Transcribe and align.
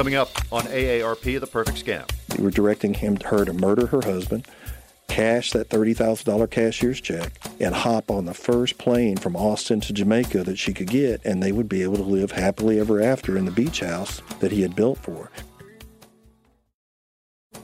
Coming 0.00 0.14
up 0.14 0.30
on 0.50 0.62
AARP, 0.62 1.38
The 1.38 1.46
Perfect 1.46 1.84
Scam. 1.84 2.08
They 2.28 2.42
were 2.42 2.50
directing 2.50 2.94
him, 2.94 3.18
her 3.20 3.44
to 3.44 3.52
murder 3.52 3.84
her 3.88 4.00
husband, 4.00 4.48
cash 5.08 5.50
that 5.50 5.68
$30,000 5.68 6.50
cashier's 6.50 7.02
check, 7.02 7.38
and 7.60 7.74
hop 7.74 8.10
on 8.10 8.24
the 8.24 8.32
first 8.32 8.78
plane 8.78 9.18
from 9.18 9.36
Austin 9.36 9.78
to 9.82 9.92
Jamaica 9.92 10.42
that 10.44 10.58
she 10.58 10.72
could 10.72 10.86
get, 10.86 11.22
and 11.26 11.42
they 11.42 11.52
would 11.52 11.68
be 11.68 11.82
able 11.82 11.96
to 11.96 12.02
live 12.02 12.32
happily 12.32 12.80
ever 12.80 13.02
after 13.02 13.36
in 13.36 13.44
the 13.44 13.50
beach 13.50 13.80
house 13.80 14.22
that 14.38 14.50
he 14.50 14.62
had 14.62 14.74
built 14.74 14.96
for 14.96 15.30
her. 17.52 17.60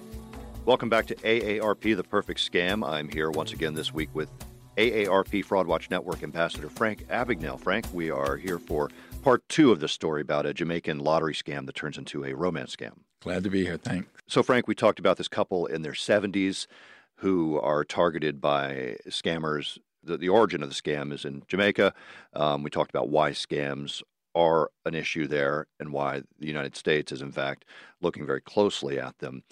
Welcome 0.67 0.91
back 0.91 1.07
to 1.07 1.15
AARP, 1.15 1.97
The 1.97 2.05
Perfect 2.05 2.39
Scam. 2.39 2.87
I'm 2.87 3.09
here 3.09 3.31
once 3.31 3.55
again 3.55 3.73
this 3.73 3.95
week 3.95 4.11
with 4.13 4.29
AARP 4.77 5.43
Fraud 5.43 5.67
Watch 5.67 5.89
Network 5.91 6.23
Ambassador 6.23 6.69
Frank 6.69 7.09
Abagnale. 7.09 7.59
Frank, 7.59 7.87
we 7.95 8.11
are 8.11 8.37
here 8.37 8.59
for 8.59 8.91
part 9.27 9.49
two 9.49 9.73
of 9.73 9.81
the 9.81 9.89
story 9.89 10.23
about 10.23 10.47
a 10.47 10.55
Jamaican 10.55 11.01
lottery 11.01 11.35
scam 11.35 11.67
that 11.67 11.75
turns 11.75 11.99
into 11.99 12.25
a 12.25 12.33
romance 12.33 12.77
scam. 12.77 12.93
Glad 13.21 13.43
to 13.43 13.51
be 13.51 13.65
here. 13.65 13.77
Thanks. 13.77 14.09
So, 14.29 14.41
Frank, 14.41 14.69
we 14.69 14.77
talked 14.77 15.01
about 15.01 15.17
this 15.17 15.27
couple 15.27 15.67
in 15.67 15.83
their 15.83 15.95
70s 15.95 16.69
who 17.17 17.59
are 17.59 17.83
targeted 17.83 18.41
by 18.41 18.99
scammers. 19.09 19.79
The, 20.05 20.17
the 20.17 20.29
origin 20.29 20.63
of 20.63 20.69
the 20.69 20.77
scam 20.77 21.13
is 21.13 21.25
in 21.25 21.43
Jamaica. 21.49 21.93
Um, 22.35 22.63
we 22.63 22.71
talked 22.71 22.91
about 22.91 23.09
why 23.09 23.33
scams 23.33 24.01
are 24.37 24.71
an 24.85 24.95
issue 24.95 25.27
there 25.27 25.67
and 25.81 25.93
why 25.93 26.23
the 26.39 26.47
United 26.47 26.77
States 26.77 27.11
is, 27.11 27.21
in 27.21 27.33
fact, 27.33 27.65
looking 28.01 28.27
very 28.27 28.41
closely 28.41 29.01
at 29.01 29.19
them. 29.19 29.43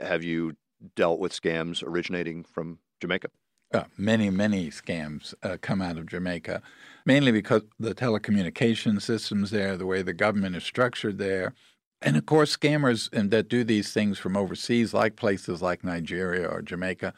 Have 0.00 0.24
you 0.24 0.56
dealt 0.96 1.20
with 1.20 1.38
scams 1.38 1.82
originating 1.82 2.44
from 2.44 2.78
Jamaica? 3.02 3.28
Uh, 3.72 3.84
many, 3.98 4.30
many 4.30 4.70
scams 4.70 5.34
uh, 5.42 5.58
come 5.60 5.82
out 5.82 5.98
of 5.98 6.06
Jamaica, 6.06 6.62
mainly 7.04 7.30
because 7.30 7.62
the 7.78 7.94
telecommunication 7.94 9.00
systems 9.00 9.50
there, 9.50 9.76
the 9.76 9.84
way 9.84 10.00
the 10.00 10.14
government 10.14 10.56
is 10.56 10.64
structured 10.64 11.18
there. 11.18 11.54
And 12.00 12.16
of 12.16 12.26
course, 12.26 12.56
scammers 12.56 13.10
that 13.30 13.48
do 13.48 13.64
these 13.64 13.92
things 13.92 14.18
from 14.18 14.36
overseas, 14.36 14.94
like 14.94 15.16
places 15.16 15.60
like 15.60 15.82
Nigeria 15.82 16.46
or 16.46 16.62
Jamaica, 16.62 17.12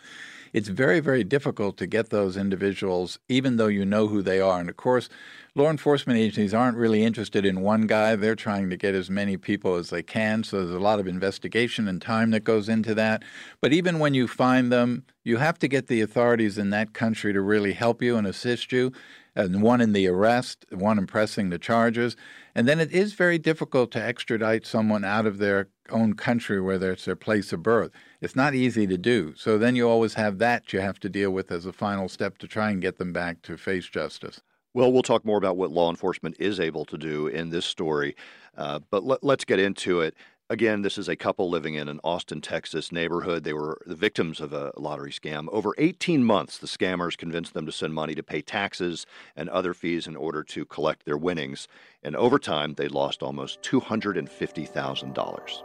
it's 0.52 0.68
very, 0.68 1.00
very 1.00 1.22
difficult 1.22 1.76
to 1.76 1.86
get 1.86 2.10
those 2.10 2.36
individuals, 2.36 3.18
even 3.28 3.56
though 3.56 3.68
you 3.68 3.84
know 3.84 4.08
who 4.08 4.20
they 4.22 4.40
are. 4.40 4.58
And 4.58 4.68
of 4.68 4.76
course, 4.76 5.08
law 5.54 5.70
enforcement 5.70 6.18
agencies 6.18 6.54
aren't 6.54 6.76
really 6.76 7.04
interested 7.04 7.44
in 7.44 7.60
one 7.60 7.86
guy. 7.86 8.16
They're 8.16 8.34
trying 8.34 8.70
to 8.70 8.76
get 8.76 8.94
as 8.94 9.10
many 9.10 9.36
people 9.36 9.76
as 9.76 9.90
they 9.90 10.02
can. 10.02 10.42
So 10.42 10.56
there's 10.56 10.74
a 10.74 10.80
lot 10.80 10.98
of 10.98 11.06
investigation 11.06 11.86
and 11.86 12.02
time 12.02 12.30
that 12.30 12.42
goes 12.42 12.68
into 12.68 12.94
that. 12.94 13.22
But 13.60 13.72
even 13.72 13.98
when 13.98 14.14
you 14.14 14.26
find 14.26 14.72
them, 14.72 15.04
you 15.22 15.36
have 15.36 15.58
to 15.60 15.68
get 15.68 15.86
the 15.86 16.00
authorities 16.00 16.58
in 16.58 16.70
that 16.70 16.94
country 16.94 17.32
to 17.32 17.40
really 17.40 17.74
help 17.74 18.02
you 18.02 18.16
and 18.16 18.26
assist 18.26 18.72
you. 18.72 18.92
And 19.34 19.62
one 19.62 19.80
in 19.80 19.92
the 19.92 20.06
arrest, 20.08 20.66
one 20.70 20.98
in 20.98 21.06
pressing 21.06 21.50
the 21.50 21.58
charges. 21.58 22.16
And 22.54 22.66
then 22.66 22.80
it 22.80 22.90
is 22.92 23.12
very 23.12 23.38
difficult 23.38 23.90
to 23.92 24.02
extradite 24.02 24.66
someone 24.66 25.04
out 25.04 25.26
of 25.26 25.38
their 25.38 25.68
own 25.90 26.14
country, 26.14 26.60
whether 26.60 26.92
it's 26.92 27.04
their 27.04 27.16
place 27.16 27.52
of 27.52 27.62
birth. 27.62 27.90
It's 28.20 28.36
not 28.36 28.54
easy 28.54 28.86
to 28.86 28.98
do. 28.98 29.34
So 29.36 29.58
then 29.58 29.76
you 29.76 29.88
always 29.88 30.14
have 30.14 30.38
that 30.38 30.72
you 30.72 30.80
have 30.80 31.00
to 31.00 31.08
deal 31.08 31.30
with 31.30 31.50
as 31.50 31.66
a 31.66 31.72
final 31.72 32.08
step 32.08 32.38
to 32.38 32.48
try 32.48 32.70
and 32.70 32.82
get 32.82 32.98
them 32.98 33.12
back 33.12 33.42
to 33.42 33.56
face 33.56 33.86
justice. 33.86 34.40
Well, 34.72 34.92
we'll 34.92 35.02
talk 35.02 35.24
more 35.24 35.38
about 35.38 35.56
what 35.56 35.72
law 35.72 35.90
enforcement 35.90 36.36
is 36.38 36.60
able 36.60 36.84
to 36.86 36.96
do 36.96 37.26
in 37.26 37.50
this 37.50 37.66
story, 37.66 38.14
uh, 38.56 38.78
but 38.90 39.04
let, 39.04 39.24
us 39.24 39.44
get 39.44 39.58
into 39.58 40.00
it. 40.00 40.14
Again, 40.50 40.82
this 40.82 40.98
is 40.98 41.08
a 41.08 41.14
couple 41.14 41.48
living 41.48 41.74
in 41.74 41.88
an 41.88 42.00
Austin, 42.02 42.40
Texas 42.40 42.90
neighborhood. 42.90 43.44
They 43.44 43.52
were 43.52 43.80
the 43.86 43.94
victims 43.94 44.40
of 44.40 44.52
a 44.52 44.72
lottery 44.76 45.12
scam. 45.12 45.46
Over 45.52 45.76
18 45.78 46.24
months, 46.24 46.58
the 46.58 46.66
scammers 46.66 47.16
convinced 47.16 47.54
them 47.54 47.66
to 47.66 47.72
send 47.72 47.94
money 47.94 48.16
to 48.16 48.24
pay 48.24 48.42
taxes 48.42 49.06
and 49.36 49.48
other 49.48 49.74
fees 49.74 50.08
in 50.08 50.16
order 50.16 50.42
to 50.42 50.64
collect 50.64 51.04
their 51.04 51.16
winnings. 51.16 51.68
And 52.02 52.16
over 52.16 52.36
time, 52.36 52.74
they 52.74 52.88
lost 52.88 53.22
almost 53.22 53.62
$250,000. 53.62 55.62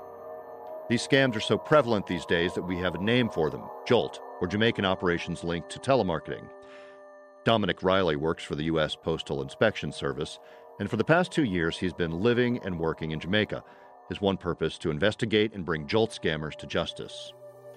These 0.87 1.07
scams 1.07 1.35
are 1.35 1.39
so 1.39 1.57
prevalent 1.57 2.05
these 2.05 2.27
days 2.27 2.53
that 2.53 2.61
we 2.61 2.77
have 2.77 2.93
a 2.93 3.03
name 3.03 3.29
for 3.29 3.49
them 3.49 3.63
Jolt, 3.87 4.19
or 4.39 4.45
Jamaican 4.45 4.85
operations 4.85 5.43
linked 5.43 5.71
to 5.71 5.79
telemarketing. 5.79 6.47
Dominic 7.43 7.81
Riley 7.81 8.17
works 8.17 8.43
for 8.43 8.53
the 8.53 8.65
U.S. 8.65 8.95
Postal 8.95 9.41
Inspection 9.41 9.91
Service, 9.91 10.37
and 10.79 10.91
for 10.91 10.97
the 10.97 11.03
past 11.03 11.31
two 11.31 11.43
years, 11.43 11.79
he's 11.79 11.93
been 11.93 12.11
living 12.11 12.59
and 12.63 12.77
working 12.77 13.09
in 13.09 13.19
Jamaica. 13.19 13.63
His 14.09 14.21
one 14.21 14.37
purpose 14.37 14.77
to 14.79 14.91
investigate 14.91 15.53
and 15.53 15.65
bring 15.65 15.87
Jolt 15.87 16.11
scammers 16.11 16.55
to 16.57 16.67
justice. 16.67 17.33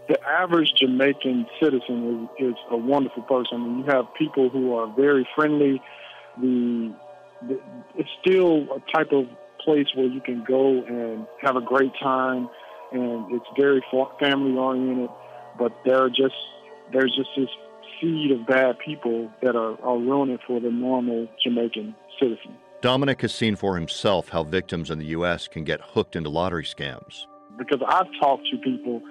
The 0.09 0.19
average 0.27 0.73
Jamaican 0.81 1.47
citizen 1.63 2.29
is, 2.41 2.49
is 2.49 2.55
a 2.71 2.77
wonderful 2.77 3.23
person. 3.25 3.49
I 3.53 3.57
mean, 3.59 3.79
You 3.79 3.85
have 3.89 4.07
people 4.19 4.49
who 4.49 4.75
are 4.75 4.93
very 4.95 5.27
friendly. 5.35 5.83
The, 6.41 6.95
the 7.47 7.61
it's 7.97 8.09
still 8.21 8.67
a 8.75 8.97
type 8.97 9.13
of 9.13 9.27
place 9.65 9.87
where 9.95 10.07
you 10.07 10.21
can 10.21 10.45
go 10.45 10.83
and 10.85 11.27
have 11.43 11.57
a 11.57 11.61
great 11.61 11.93
time 12.03 12.49
and 12.93 13.33
it's 13.33 13.47
very 13.59 13.83
family 14.21 14.53
oriented. 14.53 15.11
But 15.59 15.73
there 15.85 15.99
are 15.99 16.09
just 16.09 16.35
there's 16.93 17.15
just 17.17 17.29
this 17.37 17.49
seed 18.01 18.31
of 18.31 18.47
bad 18.47 18.79
people 18.85 19.31
that 19.43 19.57
are, 19.57 19.81
are 19.83 19.99
ruining 19.99 20.39
for 20.47 20.61
the 20.61 20.71
normal 20.71 21.29
Jamaican 21.45 21.95
citizen. 22.21 22.57
Dominic 22.81 23.23
has 23.23 23.35
seen 23.35 23.57
for 23.57 23.75
himself 23.75 24.29
how 24.29 24.45
victims 24.45 24.91
in 24.91 24.99
the 24.99 25.07
U.S. 25.07 25.49
can 25.49 25.65
get 25.65 25.81
hooked 25.81 26.15
into 26.15 26.31
lottery 26.31 26.65
scams. 26.65 27.27
Because 27.59 27.81
I've 27.87 28.07
talked 28.21 28.47
to 28.53 28.59
people 28.59 29.03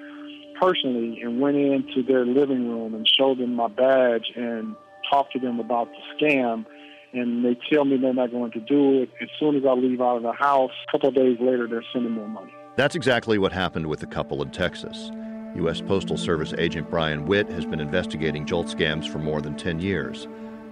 personally 0.59 1.19
and 1.21 1.41
went 1.41 1.57
into 1.57 2.01
their 2.01 2.25
living 2.25 2.69
room 2.69 2.93
and 2.93 3.07
showed 3.17 3.39
them 3.39 3.55
my 3.55 3.67
badge 3.67 4.31
and 4.35 4.75
talked 5.11 5.33
to 5.33 5.39
them 5.39 5.59
about 5.59 5.89
the 5.91 6.25
scam 6.25 6.65
and 7.13 7.43
they 7.43 7.57
tell 7.71 7.85
me 7.85 7.97
they're 7.97 8.13
not 8.13 8.31
going 8.31 8.51
to 8.51 8.59
do 8.59 9.01
it. 9.01 9.09
As 9.21 9.29
soon 9.39 9.55
as 9.55 9.63
I 9.65 9.73
leave 9.73 10.01
out 10.01 10.17
of 10.17 10.23
the 10.23 10.33
house, 10.33 10.71
a 10.87 10.91
couple 10.91 11.09
of 11.09 11.15
days 11.15 11.37
later, 11.39 11.67
they're 11.67 11.83
sending 11.93 12.11
more 12.11 12.27
money. 12.27 12.53
That's 12.75 12.95
exactly 12.95 13.37
what 13.37 13.51
happened 13.51 13.87
with 13.87 13.99
the 13.99 14.07
couple 14.07 14.41
in 14.41 14.51
Texas. 14.51 15.11
U.S. 15.55 15.81
Postal 15.81 16.17
Service 16.17 16.53
agent 16.57 16.89
Brian 16.89 17.25
Witt 17.25 17.49
has 17.49 17.65
been 17.65 17.79
investigating 17.79 18.45
Jolt 18.45 18.67
scams 18.67 19.09
for 19.09 19.19
more 19.19 19.41
than 19.41 19.55
10 19.55 19.79
years. 19.79 20.27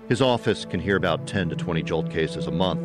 His 0.08 0.22
office 0.22 0.66
can 0.66 0.80
hear 0.80 0.98
about 0.98 1.26
10 1.26 1.50
to 1.50 1.56
20 1.56 1.82
Jolt 1.82 2.12
cases 2.12 2.46
a 2.46 2.52
month, 2.52 2.82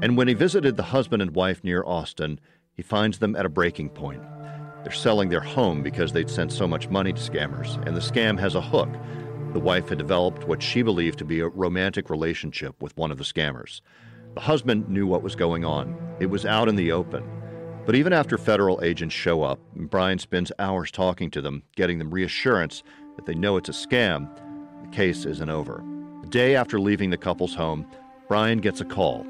and 0.00 0.16
when 0.16 0.28
he 0.28 0.34
visited 0.34 0.76
the 0.76 0.82
husband 0.82 1.20
and 1.20 1.34
wife 1.34 1.62
near 1.62 1.84
Austin, 1.84 2.40
he 2.72 2.82
finds 2.82 3.18
them 3.18 3.36
at 3.36 3.44
a 3.44 3.50
breaking 3.50 3.90
point. 3.90 4.22
They're 4.82 4.92
selling 4.92 5.28
their 5.28 5.40
home 5.40 5.82
because 5.82 6.12
they'd 6.12 6.30
sent 6.30 6.52
so 6.52 6.66
much 6.66 6.88
money 6.88 7.12
to 7.12 7.20
scammers, 7.20 7.76
and 7.86 7.94
the 7.94 8.00
scam 8.00 8.38
has 8.40 8.54
a 8.54 8.62
hook. 8.62 8.88
The 9.52 9.60
wife 9.60 9.90
had 9.90 9.98
developed 9.98 10.48
what 10.48 10.62
she 10.62 10.80
believed 10.80 11.18
to 11.18 11.24
be 11.26 11.40
a 11.40 11.48
romantic 11.48 12.08
relationship 12.08 12.82
with 12.82 12.96
one 12.96 13.10
of 13.10 13.18
the 13.18 13.24
scammers. 13.24 13.82
The 14.34 14.40
husband 14.40 14.88
knew 14.88 15.06
what 15.06 15.22
was 15.22 15.36
going 15.36 15.66
on. 15.66 16.16
It 16.18 16.26
was 16.26 16.46
out 16.46 16.68
in 16.68 16.76
the 16.76 16.92
open. 16.92 17.24
But 17.84 17.94
even 17.94 18.14
after 18.14 18.38
federal 18.38 18.82
agents 18.82 19.14
show 19.14 19.42
up, 19.42 19.60
Brian 19.76 20.18
spends 20.18 20.50
hours 20.58 20.90
talking 20.90 21.30
to 21.32 21.42
them, 21.42 21.62
getting 21.76 21.98
them 21.98 22.10
reassurance 22.10 22.82
that 23.16 23.26
they 23.26 23.34
know 23.34 23.58
it's 23.58 23.68
a 23.68 23.72
scam, 23.72 24.34
the 24.82 24.88
case 24.96 25.26
isn't 25.26 25.50
over. 25.50 25.84
The 26.24 26.30
day 26.30 26.56
after 26.56 26.80
leaving 26.80 27.10
the 27.10 27.18
couple's 27.18 27.54
home, 27.54 27.84
Brian 28.28 28.58
gets 28.58 28.80
a 28.80 28.84
call. 28.86 29.26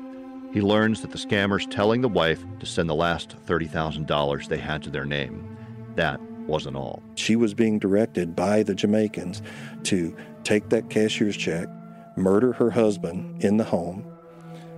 He 0.53 0.61
learns 0.61 1.03
that 1.03 1.11
the 1.11 1.19
scammer's 1.19 1.67
telling 1.67 2.03
the 2.03 2.09
wife 2.09 2.45
to 2.61 2.67
send 2.67 2.89
the 2.89 2.95
last 2.95 3.35
$30,000 3.47 4.47
they 4.47 4.59
had 4.59 4.81
to 4.85 4.91
their 4.91 5.05
name. 5.05 5.59
That 5.97 6.21
wasn't 6.47 6.77
all. 6.77 7.03
She 7.17 7.35
was 7.35 7.53
being 7.53 7.81
directed 7.81 8.37
by 8.37 8.63
the 8.63 8.77
Jamaicans 8.77 9.43
to 9.83 10.17
take 10.45 10.69
that 10.69 10.89
cashier's 10.89 11.37
check, 11.37 11.69
murder 12.17 12.53
her 12.53 12.71
husband 12.71 13.43
in 13.43 13.57
the 13.57 13.65
home, 13.65 14.07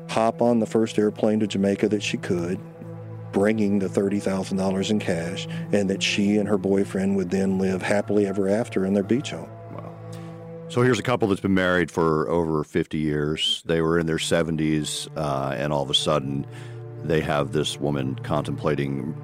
hop 0.09 0.41
on 0.41 0.59
the 0.59 0.67
first 0.67 0.99
airplane 0.99 1.41
to 1.41 1.47
Jamaica 1.47 1.91
that 1.91 2.03
she 2.03 2.17
could, 2.17 2.59
bringing 3.31 3.79
the 3.79 3.89
$30,000 3.89 4.91
in 4.91 4.99
cash, 5.01 5.47
and 5.71 5.91
that 5.91 6.03
she 6.03 6.39
and 6.39 6.49
her 6.49 6.57
boyfriend 6.57 7.15
would 7.17 7.29
then 7.29 7.59
live 7.59 7.83
happily 7.83 8.27
ever 8.27 8.49
after 8.49 8.87
in 8.87 8.95
their 8.95 9.03
beach 9.03 9.33
home. 9.33 9.51
Wow. 10.67 10.73
So 10.73 10.83
here's 10.83 10.99
a 10.99 11.03
couple 11.03 11.29
that's 11.29 11.41
been 11.41 11.55
married 11.55 11.91
for 11.91 12.29
over 12.29 12.65
50 12.65 12.99
years. 12.99 13.63
They 13.67 13.81
were 13.81 13.99
in 13.99 14.07
their 14.07 14.17
70s, 14.17 15.09
uh, 15.17 15.55
and 15.57 15.73
all 15.73 15.83
of 15.83 15.91
a 15.91 15.95
sudden, 15.95 16.45
they 17.05 17.21
have 17.21 17.53
this 17.53 17.79
woman 17.79 18.17
contemplating 18.17 19.15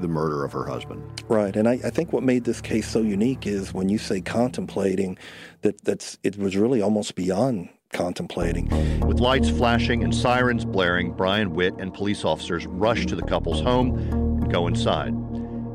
the 0.00 0.08
murder 0.08 0.42
of 0.42 0.52
her 0.52 0.64
husband. 0.64 1.02
Right, 1.28 1.54
and 1.54 1.68
I, 1.68 1.72
I, 1.84 1.90
think 1.90 2.14
what 2.14 2.22
made 2.22 2.44
this 2.44 2.62
case 2.62 2.88
so 2.88 3.02
unique 3.02 3.46
is 3.46 3.74
when 3.74 3.90
you 3.90 3.98
say 3.98 4.22
contemplating, 4.22 5.18
that 5.60 5.78
that's 5.84 6.16
it 6.22 6.38
was 6.38 6.56
really 6.56 6.80
almost 6.80 7.14
beyond 7.14 7.68
contemplating. 7.92 8.68
With 9.00 9.20
lights 9.20 9.50
flashing 9.50 10.02
and 10.02 10.14
sirens 10.14 10.64
blaring, 10.64 11.12
Brian 11.12 11.54
Witt 11.54 11.74
and 11.78 11.92
police 11.92 12.24
officers 12.24 12.66
rush 12.66 13.04
to 13.06 13.16
the 13.16 13.22
couple's 13.22 13.60
home 13.60 13.98
and 14.40 14.50
go 14.50 14.66
inside. 14.66 15.12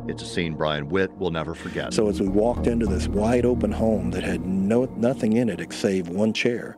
It's 0.08 0.22
a 0.22 0.28
scene 0.28 0.54
Brian 0.54 0.90
Witt 0.90 1.18
will 1.18 1.32
never 1.32 1.56
forget. 1.56 1.94
So 1.94 2.10
as 2.10 2.22
we 2.22 2.28
walked 2.28 2.68
into 2.68 2.86
this 2.86 3.08
wide 3.08 3.46
open 3.46 3.72
home 3.72 4.12
that 4.12 4.24
had 4.24 4.46
no 4.46 4.86
nothing 4.98 5.34
in 5.34 5.50
it 5.50 5.60
except 5.60 6.08
one 6.10 6.32
chair, 6.32 6.78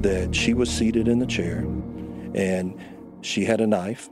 that 0.00 0.34
she 0.34 0.54
was 0.54 0.70
seated 0.70 1.08
in 1.08 1.18
the 1.18 1.26
chair 1.26 1.58
and 2.34 2.78
she 3.22 3.44
had 3.44 3.60
a 3.60 3.66
knife 3.66 4.08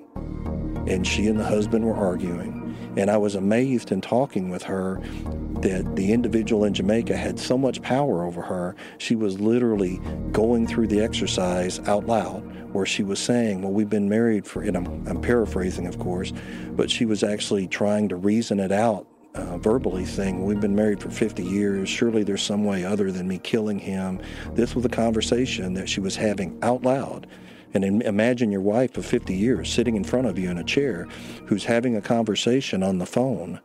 and 0.86 1.06
she 1.06 1.26
and 1.28 1.38
the 1.38 1.44
husband 1.44 1.84
were 1.84 1.94
arguing. 1.94 2.76
And 2.96 3.10
I 3.10 3.16
was 3.16 3.34
amazed 3.34 3.92
in 3.92 4.00
talking 4.00 4.50
with 4.50 4.64
her 4.64 5.00
that 5.64 5.96
the 5.96 6.12
individual 6.12 6.64
in 6.64 6.74
Jamaica 6.74 7.16
had 7.16 7.40
so 7.40 7.56
much 7.56 7.80
power 7.80 8.22
over 8.22 8.42
her, 8.42 8.76
she 8.98 9.16
was 9.16 9.40
literally 9.40 9.98
going 10.30 10.66
through 10.66 10.88
the 10.88 11.00
exercise 11.00 11.80
out 11.88 12.06
loud, 12.06 12.40
where 12.74 12.84
she 12.84 13.02
was 13.02 13.18
saying, 13.18 13.62
Well, 13.62 13.72
we've 13.72 13.88
been 13.88 14.08
married 14.08 14.46
for, 14.46 14.62
and 14.62 14.76
I'm, 14.76 14.86
I'm 15.08 15.20
paraphrasing, 15.22 15.86
of 15.86 15.98
course, 15.98 16.32
but 16.72 16.90
she 16.90 17.06
was 17.06 17.22
actually 17.22 17.66
trying 17.66 18.10
to 18.10 18.16
reason 18.16 18.60
it 18.60 18.72
out 18.72 19.06
uh, 19.34 19.56
verbally 19.56 20.04
saying, 20.04 20.44
We've 20.44 20.60
been 20.60 20.76
married 20.76 21.00
for 21.00 21.10
50 21.10 21.42
years. 21.42 21.88
Surely 21.88 22.24
there's 22.24 22.42
some 22.42 22.64
way 22.64 22.84
other 22.84 23.10
than 23.10 23.26
me 23.26 23.38
killing 23.38 23.78
him. 23.78 24.20
This 24.52 24.74
was 24.74 24.84
a 24.84 24.90
conversation 24.90 25.72
that 25.74 25.88
she 25.88 26.00
was 26.00 26.14
having 26.14 26.58
out 26.62 26.82
loud. 26.82 27.26
And 27.72 28.02
imagine 28.02 28.52
your 28.52 28.60
wife 28.60 28.96
of 28.96 29.04
50 29.04 29.34
years 29.34 29.72
sitting 29.72 29.96
in 29.96 30.04
front 30.04 30.28
of 30.28 30.38
you 30.38 30.48
in 30.48 30.58
a 30.58 30.64
chair 30.64 31.08
who's 31.46 31.64
having 31.64 31.96
a 31.96 32.00
conversation 32.00 32.84
on 32.84 32.98
the 32.98 33.06
phone 33.06 33.60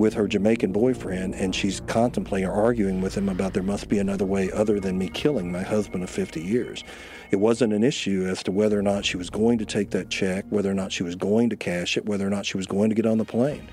with 0.00 0.14
her 0.14 0.26
Jamaican 0.26 0.72
boyfriend, 0.72 1.34
and 1.34 1.54
she's 1.54 1.80
contemplating 1.80 2.48
or 2.48 2.52
arguing 2.52 3.02
with 3.02 3.14
him 3.14 3.28
about 3.28 3.52
there 3.52 3.62
must 3.62 3.88
be 3.88 3.98
another 3.98 4.24
way 4.24 4.50
other 4.50 4.80
than 4.80 4.98
me 4.98 5.08
killing 5.10 5.52
my 5.52 5.62
husband 5.62 6.02
of 6.02 6.08
50 6.08 6.42
years. 6.42 6.82
It 7.30 7.36
wasn't 7.36 7.74
an 7.74 7.84
issue 7.84 8.26
as 8.26 8.42
to 8.44 8.50
whether 8.50 8.78
or 8.78 8.82
not 8.82 9.04
she 9.04 9.18
was 9.18 9.28
going 9.28 9.58
to 9.58 9.66
take 9.66 9.90
that 9.90 10.08
check, 10.08 10.46
whether 10.48 10.70
or 10.70 10.74
not 10.74 10.90
she 10.90 11.02
was 11.02 11.14
going 11.14 11.50
to 11.50 11.56
cash 11.56 11.98
it, 11.98 12.06
whether 12.06 12.26
or 12.26 12.30
not 12.30 12.46
she 12.46 12.56
was 12.56 12.66
going 12.66 12.88
to 12.88 12.96
get 12.96 13.04
on 13.04 13.18
the 13.18 13.24
plane. 13.26 13.68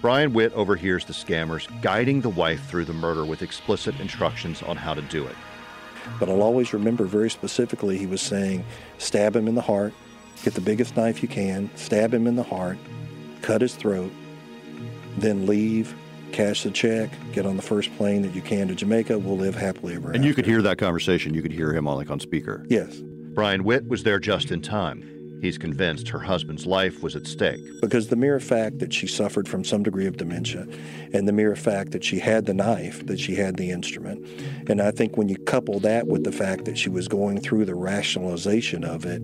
Brian 0.00 0.32
Witt 0.32 0.52
overhears 0.52 1.04
the 1.04 1.12
scammers 1.12 1.66
guiding 1.82 2.20
the 2.20 2.30
wife 2.30 2.64
through 2.68 2.84
the 2.84 2.92
murder 2.92 3.24
with 3.24 3.42
explicit 3.42 3.98
instructions 3.98 4.62
on 4.62 4.76
how 4.76 4.94
to 4.94 5.02
do 5.02 5.26
it. 5.26 5.36
But 6.20 6.28
I'll 6.28 6.42
always 6.42 6.72
remember 6.72 7.04
very 7.04 7.30
specifically 7.30 7.98
he 7.98 8.06
was 8.06 8.20
saying, 8.20 8.64
stab 8.98 9.34
him 9.34 9.48
in 9.48 9.56
the 9.56 9.62
heart, 9.62 9.94
get 10.44 10.54
the 10.54 10.60
biggest 10.60 10.96
knife 10.96 11.22
you 11.22 11.28
can, 11.28 11.70
stab 11.74 12.14
him 12.14 12.26
in 12.26 12.36
the 12.36 12.42
heart, 12.42 12.78
cut 13.40 13.62
his 13.62 13.74
throat, 13.74 14.12
then 15.16 15.46
leave, 15.46 15.94
cash 16.32 16.64
the 16.64 16.70
check, 16.70 17.10
get 17.32 17.46
on 17.46 17.56
the 17.56 17.62
first 17.62 17.94
plane 17.96 18.22
that 18.22 18.34
you 18.34 18.42
can 18.42 18.68
to 18.68 18.74
Jamaica. 18.74 19.18
We'll 19.18 19.36
live 19.36 19.54
happily 19.54 19.94
ever 19.94 20.08
And 20.08 20.08
after. 20.08 20.16
And 20.16 20.24
you 20.24 20.34
could 20.34 20.46
hear 20.46 20.62
that 20.62 20.78
conversation. 20.78 21.34
You 21.34 21.42
could 21.42 21.52
hear 21.52 21.72
him 21.72 21.86
on 21.86 21.96
like 21.96 22.10
on 22.10 22.20
speaker. 22.20 22.64
Yes. 22.68 22.96
Brian 23.34 23.64
Witt 23.64 23.88
was 23.88 24.02
there 24.02 24.18
just 24.18 24.50
in 24.50 24.60
time. 24.60 25.10
He's 25.40 25.58
convinced 25.58 26.08
her 26.08 26.20
husband's 26.20 26.64
life 26.64 27.02
was 27.02 27.14
at 27.14 27.26
stake. 27.26 27.60
Because 27.82 28.08
the 28.08 28.16
mere 28.16 28.40
fact 28.40 28.78
that 28.78 28.94
she 28.94 29.06
suffered 29.06 29.46
from 29.46 29.62
some 29.62 29.82
degree 29.82 30.06
of 30.06 30.16
dementia 30.16 30.66
and 31.12 31.28
the 31.28 31.32
mere 31.32 31.54
fact 31.54 31.90
that 31.90 32.02
she 32.02 32.18
had 32.18 32.46
the 32.46 32.54
knife, 32.54 33.04
that 33.06 33.20
she 33.20 33.34
had 33.34 33.58
the 33.58 33.70
instrument, 33.70 34.26
and 34.70 34.80
I 34.80 34.90
think 34.90 35.18
when 35.18 35.28
you 35.28 35.36
couple 35.36 35.80
that 35.80 36.06
with 36.06 36.24
the 36.24 36.32
fact 36.32 36.64
that 36.64 36.78
she 36.78 36.88
was 36.88 37.08
going 37.08 37.40
through 37.40 37.66
the 37.66 37.74
rationalization 37.74 38.84
of 38.84 39.04
it, 39.04 39.22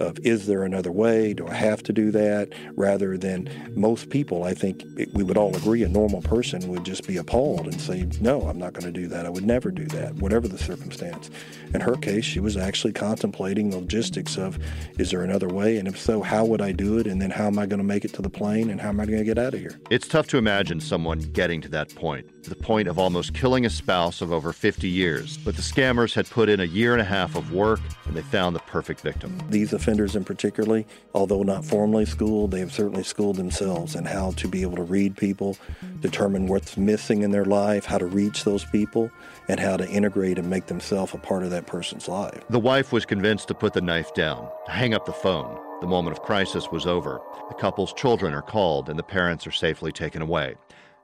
of 0.00 0.18
is 0.24 0.46
there 0.46 0.64
another 0.64 0.90
way? 0.90 1.34
Do 1.34 1.46
I 1.46 1.54
have 1.54 1.82
to 1.84 1.92
do 1.92 2.10
that? 2.10 2.52
Rather 2.76 3.16
than 3.16 3.48
most 3.76 4.10
people, 4.10 4.44
I 4.44 4.54
think 4.54 4.82
it, 4.96 5.12
we 5.14 5.22
would 5.22 5.36
all 5.36 5.54
agree 5.56 5.82
a 5.82 5.88
normal 5.88 6.22
person 6.22 6.68
would 6.68 6.84
just 6.84 7.06
be 7.06 7.16
appalled 7.16 7.66
and 7.66 7.80
say, 7.80 8.08
no, 8.20 8.42
I'm 8.42 8.58
not 8.58 8.72
going 8.72 8.92
to 8.92 9.00
do 9.00 9.06
that. 9.08 9.26
I 9.26 9.28
would 9.28 9.46
never 9.46 9.70
do 9.70 9.86
that, 9.86 10.14
whatever 10.14 10.48
the 10.48 10.58
circumstance. 10.58 11.30
In 11.74 11.80
her 11.80 11.96
case, 11.96 12.24
she 12.24 12.40
was 12.40 12.56
actually 12.56 12.92
contemplating 12.92 13.70
the 13.70 13.78
logistics 13.78 14.36
of 14.36 14.58
is 14.98 15.10
there 15.10 15.22
another 15.22 15.48
way? 15.48 15.76
And 15.76 15.86
if 15.86 15.98
so, 15.98 16.22
how 16.22 16.44
would 16.44 16.60
I 16.60 16.72
do 16.72 16.98
it? 16.98 17.06
And 17.06 17.20
then 17.20 17.30
how 17.30 17.46
am 17.46 17.58
I 17.58 17.66
going 17.66 17.78
to 17.78 17.84
make 17.84 18.04
it 18.04 18.12
to 18.14 18.22
the 18.22 18.30
plane? 18.30 18.70
And 18.70 18.80
how 18.80 18.88
am 18.88 19.00
I 19.00 19.06
going 19.06 19.18
to 19.18 19.24
get 19.24 19.38
out 19.38 19.54
of 19.54 19.60
here? 19.60 19.78
It's 19.90 20.08
tough 20.08 20.26
to 20.28 20.38
imagine 20.38 20.80
someone 20.80 21.20
getting 21.20 21.60
to 21.60 21.68
that 21.68 21.94
point, 21.94 22.42
the 22.44 22.56
point 22.56 22.88
of 22.88 22.98
almost 22.98 23.34
killing 23.34 23.66
a 23.66 23.70
spouse 23.70 24.20
of 24.20 24.32
over 24.32 24.52
50 24.52 24.88
years. 24.88 25.38
But 25.38 25.56
the 25.56 25.62
scammers 25.62 26.14
had 26.14 26.28
put 26.28 26.48
in 26.48 26.60
a 26.60 26.64
year 26.64 26.92
and 26.92 27.00
a 27.00 27.04
half 27.04 27.36
of 27.36 27.52
work 27.52 27.80
and 28.06 28.16
they 28.16 28.22
found 28.22 28.56
the 28.56 28.60
perfect 28.60 29.00
victim. 29.00 29.38
These 29.50 29.72
offenders, 29.90 30.14
in 30.14 30.22
particularly, 30.24 30.86
although 31.14 31.42
not 31.42 31.64
formally 31.64 32.06
schooled, 32.06 32.52
they 32.52 32.60
have 32.60 32.72
certainly 32.72 33.02
schooled 33.02 33.34
themselves 33.34 33.96
in 33.96 34.04
how 34.04 34.30
to 34.32 34.46
be 34.46 34.62
able 34.62 34.76
to 34.76 34.84
read 34.84 35.16
people, 35.16 35.56
determine 35.98 36.46
what's 36.46 36.76
missing 36.76 37.22
in 37.22 37.32
their 37.32 37.44
life, 37.44 37.84
how 37.84 37.98
to 37.98 38.06
reach 38.06 38.44
those 38.44 38.64
people, 38.66 39.10
and 39.48 39.58
how 39.58 39.76
to 39.76 39.88
integrate 39.90 40.38
and 40.38 40.48
make 40.48 40.66
themselves 40.66 41.12
a 41.12 41.18
part 41.18 41.42
of 41.42 41.50
that 41.50 41.66
person's 41.66 42.06
life. 42.06 42.40
The 42.50 42.60
wife 42.60 42.92
was 42.92 43.04
convinced 43.04 43.48
to 43.48 43.54
put 43.54 43.72
the 43.72 43.80
knife 43.80 44.14
down, 44.14 44.48
hang 44.68 44.94
up 44.94 45.06
the 45.06 45.12
phone. 45.12 45.58
The 45.80 45.88
moment 45.88 46.16
of 46.16 46.22
crisis 46.22 46.70
was 46.70 46.86
over. 46.86 47.20
The 47.48 47.56
couple's 47.56 47.92
children 47.92 48.32
are 48.32 48.42
called 48.42 48.88
and 48.88 48.98
the 48.98 49.02
parents 49.02 49.44
are 49.44 49.50
safely 49.52 49.90
taken 49.90 50.22
away. 50.22 50.54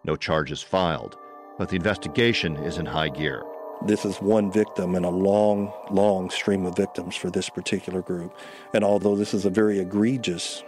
No 0.05 0.15
charges 0.15 0.63
filed, 0.63 1.17
but 1.59 1.71
the 1.71 1.77
investigation 1.77 2.55
is 2.59 2.79
in 2.79 2.87
high 2.87 3.09
gear. 3.09 3.43
This 3.83 4.05
is 4.05 4.17
one 4.17 4.51
victim 4.51 4.95
in 4.95 5.05
a 5.05 5.11
long, 5.11 5.73
long 5.91 6.31
stream 6.31 6.65
of 6.67 6.77
victims 6.77 7.15
for 7.15 7.31
this 7.31 7.49
particular 7.49 8.03
group. 8.03 8.37
And 8.73 8.83
although 8.83 9.15
this 9.15 9.35
is 9.35 9.45
a 9.45 9.51
very 9.51 9.79
egregious 9.79 10.65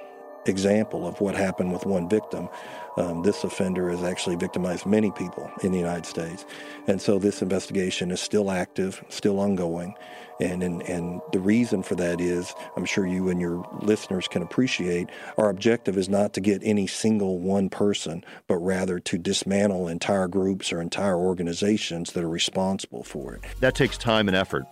example 0.48 1.06
of 1.06 1.20
what 1.20 1.34
happened 1.34 1.72
with 1.72 1.86
one 1.86 2.08
victim, 2.08 2.48
um, 2.96 3.22
this 3.22 3.44
offender 3.44 3.90
has 3.90 4.02
actually 4.02 4.36
victimized 4.36 4.86
many 4.86 5.10
people 5.12 5.50
in 5.62 5.72
the 5.72 5.78
United 5.78 6.06
States. 6.06 6.44
And 6.86 7.00
so 7.00 7.18
this 7.18 7.42
investigation 7.42 8.10
is 8.10 8.20
still 8.20 8.50
active, 8.50 9.04
still 9.08 9.38
ongoing. 9.38 9.94
And, 10.40 10.62
and, 10.62 10.82
and 10.82 11.20
the 11.32 11.40
reason 11.40 11.82
for 11.82 11.96
that 11.96 12.20
is, 12.20 12.54
I'm 12.76 12.84
sure 12.84 13.06
you 13.06 13.28
and 13.28 13.40
your 13.40 13.64
listeners 13.82 14.28
can 14.28 14.42
appreciate, 14.42 15.10
our 15.36 15.50
objective 15.50 15.96
is 15.96 16.08
not 16.08 16.32
to 16.34 16.40
get 16.40 16.60
any 16.64 16.86
single 16.86 17.38
one 17.40 17.68
person, 17.68 18.24
but 18.46 18.56
rather 18.58 19.00
to 19.00 19.18
dismantle 19.18 19.88
entire 19.88 20.28
groups 20.28 20.72
or 20.72 20.80
entire 20.80 21.16
organizations 21.16 22.12
that 22.12 22.22
are 22.22 22.28
responsible 22.28 23.02
for 23.02 23.34
it. 23.34 23.42
That 23.60 23.74
takes 23.74 23.98
time 23.98 24.28
and 24.28 24.36
effort, 24.36 24.64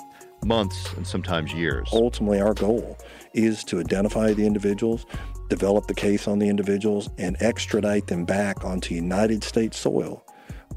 months 0.45 0.93
and 0.93 1.05
sometimes 1.05 1.53
years. 1.53 1.89
Ultimately, 1.93 2.41
our 2.41 2.55
goal 2.55 2.97
is 3.35 3.65
to 3.65 3.81
identify 3.81 4.33
the 4.35 4.47
individuals, 4.47 5.05
develop 5.49 5.87
the 5.87 5.95
case 5.95 6.29
on 6.29 6.39
the 6.39 6.49
individuals, 6.49 7.09
and 7.19 7.37
extradite 7.41 8.07
them 8.07 8.25
back 8.25 8.65
onto 8.65 8.95
United 8.95 9.45
States 9.45 9.79
soil 9.79 10.23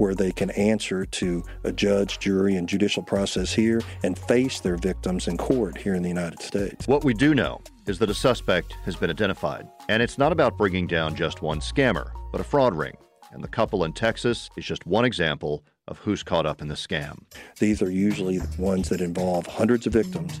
where 0.00 0.14
they 0.14 0.32
can 0.32 0.48
answer 0.52 1.04
to 1.04 1.44
a 1.64 1.70
judge, 1.70 2.18
jury, 2.18 2.56
and 2.56 2.66
judicial 2.66 3.02
process 3.02 3.52
here 3.52 3.82
and 4.02 4.18
face 4.18 4.58
their 4.60 4.78
victims 4.78 5.28
in 5.28 5.36
court 5.36 5.76
here 5.76 5.94
in 5.94 6.02
the 6.02 6.08
United 6.08 6.40
States. 6.40 6.88
What 6.88 7.04
we 7.04 7.12
do 7.12 7.34
know 7.34 7.60
is 7.86 7.98
that 7.98 8.08
a 8.08 8.14
suspect 8.14 8.72
has 8.86 8.96
been 8.96 9.10
identified, 9.10 9.68
and 9.90 10.02
it's 10.02 10.16
not 10.16 10.32
about 10.32 10.56
bringing 10.56 10.86
down 10.86 11.14
just 11.14 11.42
one 11.42 11.60
scammer, 11.60 12.12
but 12.32 12.40
a 12.40 12.44
fraud 12.44 12.74
ring. 12.74 12.96
And 13.32 13.44
the 13.44 13.48
couple 13.48 13.84
in 13.84 13.92
Texas 13.92 14.48
is 14.56 14.64
just 14.64 14.86
one 14.86 15.04
example 15.04 15.62
of 15.86 15.98
who's 15.98 16.22
caught 16.22 16.46
up 16.46 16.62
in 16.62 16.68
the 16.68 16.74
scam. 16.74 17.18
These 17.58 17.82
are 17.82 17.90
usually 17.90 18.40
ones 18.58 18.88
that 18.88 19.02
involve 19.02 19.46
hundreds 19.46 19.86
of 19.86 19.92
victims 19.92 20.40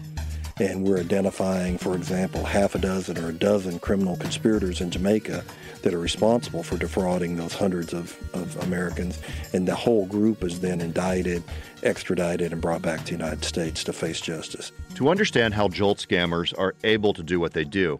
and 0.60 0.86
we're 0.86 0.98
identifying, 0.98 1.78
for 1.78 1.96
example, 1.96 2.44
half 2.44 2.74
a 2.74 2.78
dozen 2.78 3.16
or 3.16 3.30
a 3.30 3.32
dozen 3.32 3.78
criminal 3.78 4.16
conspirators 4.18 4.82
in 4.82 4.90
Jamaica 4.90 5.42
that 5.80 5.94
are 5.94 5.98
responsible 5.98 6.62
for 6.62 6.76
defrauding 6.76 7.36
those 7.36 7.54
hundreds 7.54 7.94
of, 7.94 8.16
of 8.34 8.62
Americans, 8.64 9.18
and 9.54 9.66
the 9.66 9.74
whole 9.74 10.04
group 10.04 10.44
is 10.44 10.60
then 10.60 10.82
indicted, 10.82 11.42
extradited, 11.82 12.52
and 12.52 12.60
brought 12.60 12.82
back 12.82 12.98
to 13.00 13.04
the 13.06 13.12
United 13.12 13.42
States 13.42 13.82
to 13.84 13.92
face 13.94 14.20
justice. 14.20 14.70
To 14.96 15.08
understand 15.08 15.54
how 15.54 15.68
Jolt 15.68 15.98
scammers 16.06 16.56
are 16.58 16.74
able 16.84 17.14
to 17.14 17.22
do 17.22 17.40
what 17.40 17.54
they 17.54 17.64
do, 17.64 17.98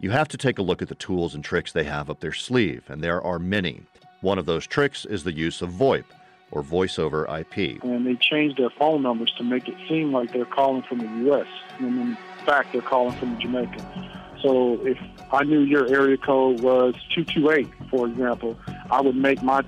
you 0.00 0.10
have 0.10 0.28
to 0.28 0.36
take 0.36 0.58
a 0.58 0.62
look 0.62 0.82
at 0.82 0.88
the 0.88 0.96
tools 0.96 1.36
and 1.36 1.44
tricks 1.44 1.72
they 1.72 1.84
have 1.84 2.10
up 2.10 2.18
their 2.18 2.32
sleeve, 2.32 2.82
and 2.88 3.02
there 3.02 3.22
are 3.22 3.38
many. 3.38 3.82
One 4.20 4.38
of 4.38 4.46
those 4.46 4.66
tricks 4.66 5.04
is 5.04 5.22
the 5.22 5.32
use 5.32 5.62
of 5.62 5.70
VoIP, 5.70 6.04
or 6.50 6.62
voice 6.62 6.98
over 6.98 7.24
IP. 7.26 7.82
And 7.82 8.06
they 8.06 8.16
change 8.16 8.56
their 8.56 8.70
phone 8.70 9.02
numbers 9.02 9.32
to 9.38 9.44
make 9.44 9.68
it 9.68 9.76
seem 9.88 10.12
like 10.12 10.32
they're 10.32 10.44
calling 10.44 10.82
from 10.82 10.98
the 10.98 11.24
U.S. 11.26 11.46
when 11.78 11.98
in 11.98 12.18
fact 12.44 12.72
they're 12.72 12.82
calling 12.82 13.16
from 13.18 13.38
Jamaica. 13.40 14.10
So 14.42 14.84
if 14.86 14.98
I 15.32 15.44
knew 15.44 15.60
your 15.60 15.86
area 15.86 16.16
code 16.16 16.60
was 16.60 16.94
228, 17.14 17.68
for 17.90 18.06
example, 18.06 18.58
I 18.90 19.00
would 19.00 19.16
make 19.16 19.42
my 19.42 19.62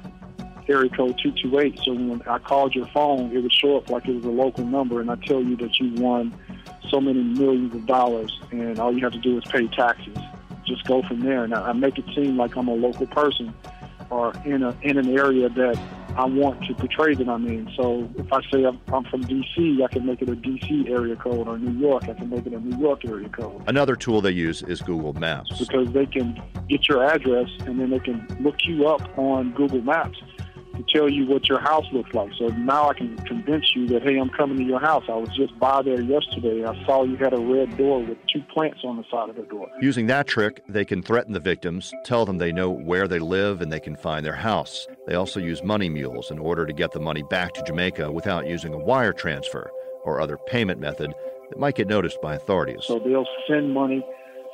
area 0.69 0.89
code 0.91 1.19
228. 1.23 1.81
So 1.85 1.93
when 1.93 2.23
I 2.23 2.39
called 2.39 2.75
your 2.75 2.87
phone, 2.89 3.35
it 3.37 3.41
would 3.41 3.53
show 3.53 3.77
up 3.77 3.91
like 3.91 4.09
it 4.09 4.15
was 4.15 4.25
a 4.25 4.31
local 4.31 4.65
number, 4.65 5.01
and 5.01 5.11
I 5.11 5.17
tell 5.17 5.43
you 5.43 5.57
that 5.57 5.79
you 5.79 5.93
won 6.03 6.35
so 6.89 7.01
many 7.01 7.23
millions 7.23 7.75
of 7.75 7.87
dollars, 7.87 8.39
and 8.51 8.79
all 8.79 8.93
you 8.93 9.03
have 9.05 9.13
to 9.13 9.19
do 9.19 9.39
is 9.39 9.45
pay 9.45 9.67
taxes. 9.69 10.17
Just 10.65 10.85
go 10.87 11.03
from 11.03 11.21
there, 11.21 11.45
and 11.45 11.55
I 11.55 11.73
make 11.73 11.99
it 11.99 12.05
seem 12.15 12.37
like 12.37 12.57
I'm 12.57 12.69
a 12.69 12.75
local 12.75 13.07
person 13.07 13.53
or 14.11 14.33
in 14.45 14.63
a 14.63 14.77
in 14.83 14.99
an 14.99 15.09
area 15.19 15.49
that 15.49 15.79
I 16.17 16.25
want 16.27 16.65
to 16.65 16.75
portray 16.75 17.15
that 17.15 17.29
I'm 17.29 17.47
in. 17.47 17.71
So 17.77 18.11
if 18.17 18.33
I 18.33 18.41
say 18.53 18.65
I'm, 18.65 18.81
I'm 18.93 19.05
from 19.05 19.23
D.C., 19.23 19.83
I 19.83 19.93
can 19.93 20.07
make 20.07 20.23
it 20.23 20.29
a 20.29 20.37
D.C. 20.37 20.87
area 20.89 21.17
code, 21.17 21.49
or 21.49 21.59
New 21.59 21.79
York, 21.79 22.05
I 22.05 22.15
can 22.15 22.31
make 22.31 22.47
it 22.47 22.53
a 22.53 22.61
New 22.61 22.77
York 22.79 23.05
area 23.05 23.29
code. 23.29 23.63
Another 23.67 23.97
tool 23.97 24.21
they 24.21 24.31
use 24.31 24.63
is 24.63 24.81
Google 24.83 25.15
Maps. 25.15 25.59
Because 25.59 25.93
they 25.93 26.07
can 26.07 26.41
get 26.69 26.89
your 26.89 27.05
address 27.05 27.49
and 27.61 27.81
then 27.81 27.91
they 27.91 27.99
can 27.99 28.27
look 28.41 28.57
you 28.65 28.87
up 28.87 29.19
on 29.19 29.53
Google 29.53 29.83
Maps 29.83 30.19
to 30.75 30.85
tell 30.93 31.09
you 31.09 31.27
what 31.27 31.49
your 31.49 31.61
house 31.61 31.87
looks 31.93 32.13
like. 32.15 32.31
So 32.39 32.49
now 32.49 32.89
I 32.89 32.95
can 32.95 33.17
convince 33.19 33.75
you 33.75 33.87
that, 33.89 34.03
hey, 34.03 34.19
I'm 34.19 34.31
coming 34.31 34.59
to 34.59 34.65
your 34.65 34.81
house. 34.81 35.05
I 35.09 35.15
was 35.15 35.29
just 35.37 35.59
by 35.59 35.83
there 35.83 36.01
yesterday. 36.01 36.65
I 36.65 36.85
saw 36.85 37.05
you 37.05 37.17
had 37.17 37.33
a 37.33 37.39
red 37.39 37.77
door 37.77 38.03
with 38.03 38.19
two 38.33 38.43
plants 38.53 38.81
on 38.85 38.97
the 38.97 39.05
side 39.11 39.29
of 39.29 39.37
the 39.37 39.43
door. 39.43 39.69
Using 39.81 40.07
that 40.07 40.27
trick, 40.27 40.63
they 40.69 40.85
can 40.85 41.03
threaten 41.03 41.33
the 41.33 41.41
victims, 41.41 41.93
tell 42.05 42.25
them 42.25 42.39
they 42.39 42.53
know 42.53 42.71
where 42.71 43.09
they 43.09 43.19
live 43.19 43.61
and 43.61 43.73
they 43.73 43.81
can 43.81 43.97
find 43.97 44.25
their 44.25 44.35
house. 44.35 44.87
They 45.07 45.15
also 45.15 45.41
use 45.41 45.63
money 45.63 45.89
mules 45.89 46.31
in 46.31 46.39
order 46.39 46.67
to 46.67 46.73
get 46.73 46.93
the 46.93 47.01
money 47.01 47.23
back 47.23 47.55
to 47.55 47.63
Jamaica 47.63 48.11
without 48.11 48.47
using 48.47 48.75
a 48.75 48.79
wire 48.79 49.13
transfer 49.13 49.71
or 50.05 50.21
other 50.21 50.39
payment 50.47 50.81
method 50.81 51.15
that 51.49 51.59
might 51.59 51.75
get 51.75 51.87
noticed 51.87 52.21
by 52.21 52.35
authorities. 52.35 52.85
So 52.85 52.99
they'll 52.99 53.27
send 53.49 53.73
money 53.73 54.05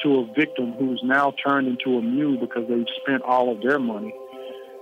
to 0.02 0.18
a 0.18 0.26
victim 0.34 0.72
who's 0.78 1.00
now 1.04 1.32
turned 1.46 1.66
into 1.66 1.98
a 1.98 2.02
mule 2.02 2.38
because 2.38 2.68
they've 2.68 2.87
spent 3.02 3.22
all 3.22 3.50
of 3.50 3.60
their 3.62 3.78
money 3.78 4.14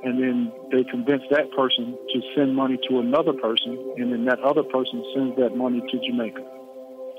and 0.07 0.23
then 0.23 0.53
they 0.71 0.85
convince 0.85 1.23
that 1.31 1.51
person 1.51 1.99
to 2.15 2.21
send 2.37 2.55
money 2.55 2.79
to 2.89 3.01
another 3.01 3.33
person, 3.33 3.77
and 3.97 4.13
then 4.13 4.25
that 4.27 4.39
other 4.41 4.63
person 4.63 5.05
sends 5.13 5.37
that 5.37 5.57
money 5.57 5.81
to 5.81 5.99
Jamaica. 6.07 6.43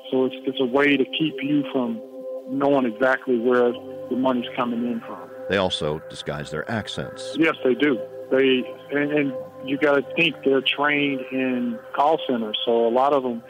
So 0.09 0.23
it's, 0.25 0.35
it's 0.45 0.59
a 0.61 0.65
way 0.65 0.95
to 0.95 1.03
keep 1.03 1.35
you 1.43 1.65
from 1.73 2.01
knowing 2.49 2.85
exactly 2.85 3.37
where 3.37 3.73
the 4.09 4.15
money's 4.15 4.47
coming 4.55 4.85
in 4.85 5.01
from. 5.01 5.29
They 5.49 5.57
also 5.57 6.01
disguise 6.09 6.49
their 6.49 6.69
accents. 6.71 7.35
Yes, 7.37 7.55
they 7.61 7.73
do. 7.73 7.99
They 8.31 8.63
and, 8.91 9.11
and 9.11 9.33
you 9.65 9.77
got 9.77 9.95
to 9.95 10.15
think 10.15 10.35
they're 10.45 10.61
trained 10.61 11.21
in 11.33 11.77
call 11.93 12.19
centers, 12.25 12.57
so 12.65 12.87
a 12.87 12.93
lot 12.93 13.11
of 13.11 13.23
them 13.23 13.43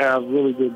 have 0.00 0.24
really 0.24 0.52
good 0.52 0.74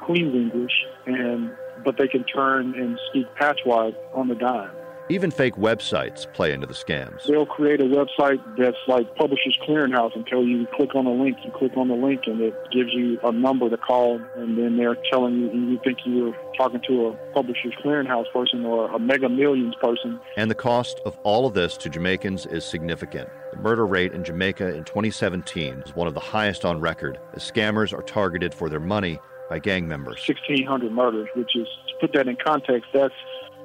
Queen's 0.00 0.34
English, 0.34 0.72
and 1.04 1.50
but 1.84 1.98
they 1.98 2.08
can 2.08 2.24
turn 2.24 2.74
and 2.80 2.98
speak 3.10 3.26
patchwise 3.38 3.94
on 4.14 4.28
the 4.28 4.34
dime. 4.34 4.70
Even 5.08 5.30
fake 5.30 5.54
websites 5.54 6.30
play 6.32 6.52
into 6.52 6.66
the 6.66 6.74
scams. 6.74 7.24
They'll 7.26 7.46
create 7.46 7.80
a 7.80 7.84
website 7.84 8.42
that's 8.58 8.76
like 8.88 9.14
Publishers 9.14 9.56
Clearinghouse 9.66 10.16
and 10.16 10.26
tell 10.26 10.42
you, 10.42 10.58
you 10.58 10.66
click 10.74 10.96
on 10.96 11.04
the 11.04 11.12
link, 11.12 11.36
you 11.44 11.52
click 11.52 11.76
on 11.76 11.86
the 11.86 11.94
link, 11.94 12.22
and 12.26 12.40
it 12.40 12.54
gives 12.72 12.92
you 12.92 13.16
a 13.22 13.30
number 13.30 13.70
to 13.70 13.76
call, 13.76 14.20
and 14.34 14.58
then 14.58 14.76
they're 14.76 14.96
telling 15.08 15.38
you, 15.38 15.50
you 15.52 15.80
think 15.84 15.98
you're 16.04 16.36
talking 16.58 16.80
to 16.88 17.06
a 17.06 17.12
Publishers 17.32 17.72
Clearinghouse 17.84 18.32
person 18.32 18.64
or 18.64 18.90
a 18.90 18.98
Mega 18.98 19.28
Millions 19.28 19.76
person. 19.80 20.18
And 20.36 20.50
the 20.50 20.56
cost 20.56 21.00
of 21.04 21.16
all 21.22 21.46
of 21.46 21.54
this 21.54 21.76
to 21.78 21.88
Jamaicans 21.88 22.44
is 22.46 22.64
significant. 22.64 23.28
The 23.52 23.58
murder 23.58 23.86
rate 23.86 24.12
in 24.12 24.24
Jamaica 24.24 24.74
in 24.74 24.82
2017 24.82 25.84
is 25.86 25.94
one 25.94 26.08
of 26.08 26.14
the 26.14 26.20
highest 26.20 26.64
on 26.64 26.80
record, 26.80 27.20
as 27.32 27.48
scammers 27.48 27.96
are 27.96 28.02
targeted 28.02 28.52
for 28.52 28.68
their 28.68 28.80
money 28.80 29.20
by 29.48 29.60
gang 29.60 29.86
members. 29.86 30.24
1,600 30.26 30.90
murders, 30.90 31.28
which 31.36 31.54
is, 31.54 31.68
to 31.88 31.94
put 32.00 32.12
that 32.14 32.26
in 32.26 32.36
context, 32.44 32.88
that's 32.92 33.14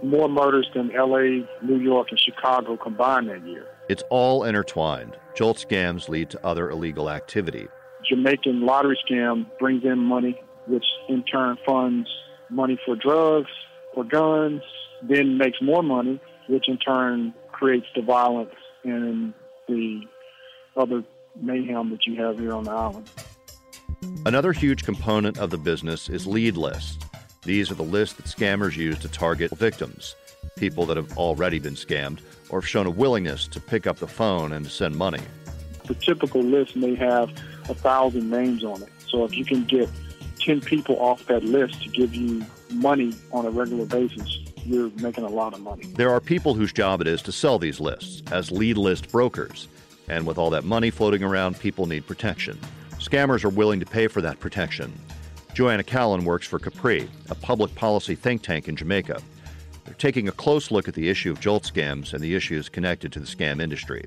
more 0.04 0.28
murders 0.30 0.70
than 0.74 0.90
LA, 0.90 1.46
New 1.62 1.80
York, 1.80 2.08
and 2.12 2.20
Chicago 2.20 2.78
combined 2.78 3.30
that 3.30 3.46
year. 3.46 3.68
It's 3.90 4.04
all 4.10 4.44
intertwined. 4.44 5.18
Jolt 5.36 5.58
scams 5.58 6.10
lead 6.10 6.30
to 6.32 6.46
other 6.46 6.70
illegal 6.70 7.10
activity. 7.10 7.68
Jamaican 8.10 8.62
lottery 8.66 8.98
scam 9.10 9.46
brings 9.60 9.84
in 9.84 10.00
money, 10.00 10.40
which 10.68 10.86
in 11.10 11.24
turn 11.24 11.58
funds 11.66 12.10
money 12.52 12.80
for 12.86 12.96
drugs, 12.96 13.50
for 13.94 14.04
guns, 14.04 14.62
then 15.02 15.38
makes 15.38 15.58
more 15.62 15.82
money, 15.82 16.20
which 16.48 16.68
in 16.68 16.78
turn 16.78 17.34
creates 17.52 17.88
the 17.96 18.02
violence 18.02 18.54
and 18.84 19.34
the 19.68 20.02
other 20.76 21.04
mayhem 21.40 21.90
that 21.92 22.06
you 22.06 22.22
have 22.22 22.38
here 22.40 22.54
on 22.54 22.64
the 22.64 22.72
island. 22.72 23.10
Another 24.26 24.52
huge 24.52 24.84
component 24.84 25.38
of 25.38 25.50
the 25.50 25.58
business 25.58 26.10
is 26.10 26.28
lead 26.28 26.58
lists. 26.58 26.98
These 27.44 27.72
are 27.72 27.76
the 27.76 27.82
lists 27.82 28.18
that 28.18 28.26
scammers 28.26 28.78
use 28.78 29.00
to 29.00 29.08
target 29.08 29.50
victims, 29.58 30.16
people 30.58 30.86
that 30.86 30.96
have 30.96 31.18
already 31.18 31.58
been 31.58 31.74
scammed 31.74 32.20
or 32.50 32.62
have 32.62 32.68
shown 32.68 32.86
a 32.86 32.92
willingness 32.92 33.48
to 33.48 33.60
pick 33.60 33.88
up 33.88 33.98
the 33.98 34.08
phone 34.08 34.54
and 34.54 34.68
send 34.68 34.96
money. 34.96 35.22
The 35.86 35.96
typical 35.96 36.44
list 36.44 36.76
may 36.76 36.94
have 36.94 37.32
a 37.68 37.74
thousand 37.74 38.30
names 38.30 38.64
on 38.64 38.84
it. 38.84 38.90
So 39.08 39.26
if 39.26 39.36
you 39.36 39.44
can 39.44 39.64
get 39.64 39.90
10 40.38 40.62
people 40.62 41.00
off 41.00 41.26
that 41.26 41.44
list 41.44 41.82
to 41.82 41.90
give 41.90 42.14
you 42.14 42.46
money 42.70 43.16
on 43.32 43.48
a 43.48 43.50
regular 43.50 43.86
basis, 43.86 44.38
you're 44.64 44.92
making 45.02 45.24
a 45.24 45.30
lot 45.30 45.56
of 45.56 45.62
money. 45.62 45.88
There 45.96 46.12
are 46.12 46.20
people 46.20 46.54
whose 46.54 46.72
job 46.72 47.02
it 47.02 47.08
is 47.08 47.24
to 47.24 47.32
sell 47.32 47.58
these 47.58 47.80
lists 47.80 48.22
as 48.32 48.52
lead 48.52 48.78
list 48.78 49.12
brokers. 49.12 49.68
And 50.08 50.28
with 50.28 50.38
all 50.38 50.52
that 50.52 50.64
money 50.64 50.92
floating 50.92 51.24
around, 51.24 51.58
people 51.58 51.88
need 51.88 52.06
protection. 52.06 52.60
Scammers 53.00 53.44
are 53.44 53.50
willing 53.50 53.80
to 53.80 53.86
pay 53.88 54.06
for 54.06 54.22
that 54.22 54.40
protection. 54.40 54.94
Joanna 55.54 55.84
Callan 55.84 56.24
works 56.24 56.48
for 56.48 56.60
Capri, 56.60 57.10
a 57.30 57.36
public 57.36 57.76
policy 57.76 58.16
think 58.16 58.42
tank 58.42 58.70
in 58.70 58.78
Jamaica. 58.78 59.22
They're 59.84 59.94
taking 59.96 60.30
a 60.30 60.32
close 60.32 60.72
look 60.72 60.88
at 60.88 60.94
the 60.94 61.10
issue 61.10 61.30
of 61.32 61.42
jolt 61.42 61.64
scams 61.64 62.14
and 62.14 62.24
the 62.24 62.36
issues 62.36 62.70
connected 62.70 63.12
to 63.14 63.20
the 63.20 63.26
scam 63.26 63.62
industry. 63.62 64.06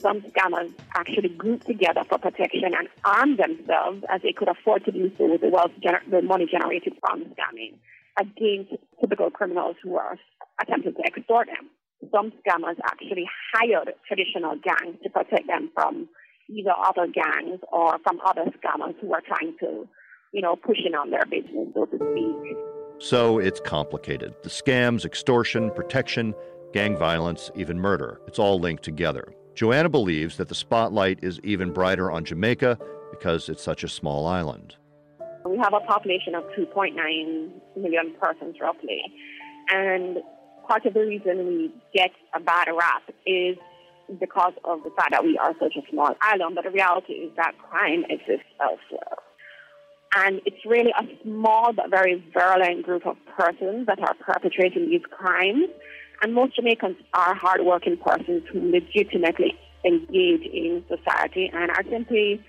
Some 0.00 0.20
scammers 0.22 0.72
actually 0.96 1.28
group 1.28 1.64
together 1.64 2.02
for 2.08 2.18
protection 2.18 2.72
and 2.76 2.88
arm 3.04 3.36
themselves 3.36 4.04
as 4.08 4.20
they 4.22 4.32
could 4.32 4.48
afford 4.48 4.84
to 4.86 4.92
do 4.92 5.12
so 5.16 5.30
with 5.30 5.42
the 5.42 5.48
wealth, 5.48 5.70
gener- 5.80 6.08
the 6.10 6.22
money 6.22 6.46
generated 6.50 6.94
from 7.00 7.24
scamming 7.26 7.74
against 8.18 8.72
typical 9.00 9.30
criminals 9.30 9.76
who 9.82 9.96
are 9.96 10.16
attempting 10.60 10.94
to 10.94 11.02
extort 11.06 11.46
them. 11.46 11.70
Some 12.12 12.32
scammers 12.42 12.78
actually 12.84 13.28
hired 13.54 13.94
traditional 14.06 14.56
gangs 14.56 14.98
to 15.04 15.10
protect 15.10 15.46
them 15.46 15.70
from 15.74 16.08
either 16.48 16.72
other 16.84 17.06
gangs 17.06 17.60
or 17.70 17.98
from 18.02 18.20
other 18.24 18.46
scammers 18.58 18.94
who 19.00 19.12
are 19.12 19.20
trying 19.20 19.54
to 19.60 19.86
you 20.32 20.42
know, 20.42 20.56
pushing 20.56 20.94
on 20.94 21.10
their 21.10 21.24
business, 21.26 21.68
so 21.74 21.86
to 21.86 21.96
speak. 21.96 22.56
So 22.98 23.38
it's 23.38 23.60
complicated. 23.60 24.34
The 24.42 24.50
scams, 24.50 25.04
extortion, 25.04 25.70
protection, 25.70 26.34
gang 26.72 26.96
violence, 26.96 27.50
even 27.54 27.78
murder. 27.78 28.20
It's 28.26 28.38
all 28.38 28.58
linked 28.58 28.82
together. 28.82 29.32
Joanna 29.54 29.88
believes 29.88 30.36
that 30.36 30.48
the 30.48 30.54
spotlight 30.54 31.20
is 31.22 31.40
even 31.42 31.72
brighter 31.72 32.10
on 32.10 32.24
Jamaica 32.24 32.78
because 33.10 33.48
it's 33.48 33.62
such 33.62 33.84
a 33.84 33.88
small 33.88 34.26
island. 34.26 34.76
We 35.44 35.58
have 35.58 35.72
a 35.74 35.80
population 35.80 36.34
of 36.34 36.44
2.9 36.58 36.94
million 37.76 38.14
persons 38.20 38.56
roughly. 38.60 39.00
And 39.72 40.18
part 40.66 40.84
of 40.86 40.94
the 40.94 41.00
reason 41.00 41.46
we 41.46 41.72
get 41.94 42.10
a 42.34 42.40
bad 42.40 42.68
rap 42.68 43.02
is 43.26 43.56
because 44.20 44.52
of 44.64 44.82
the 44.84 44.90
fact 44.96 45.10
that 45.12 45.24
we 45.24 45.38
are 45.38 45.54
such 45.60 45.74
a 45.76 45.90
small 45.90 46.14
island. 46.20 46.54
But 46.54 46.64
the 46.64 46.70
reality 46.70 47.14
is 47.14 47.32
that 47.36 47.52
crime 47.58 48.04
exists 48.08 48.46
elsewhere. 48.60 49.16
And 50.16 50.40
it's 50.46 50.64
really 50.64 50.92
a 50.98 51.04
small 51.22 51.72
but 51.72 51.90
very 51.90 52.22
virulent 52.32 52.84
group 52.84 53.06
of 53.06 53.16
persons 53.36 53.86
that 53.86 54.00
are 54.00 54.14
perpetrating 54.14 54.90
these 54.90 55.02
crimes. 55.10 55.66
And 56.22 56.34
most 56.34 56.56
Jamaicans 56.56 56.96
are 57.14 57.34
hardworking 57.34 57.96
persons 57.98 58.42
who 58.50 58.70
legitimately 58.70 59.54
engage 59.84 60.42
in 60.42 60.84
society 60.88 61.50
and 61.52 61.70
are 61.70 61.84
simply 61.90 62.42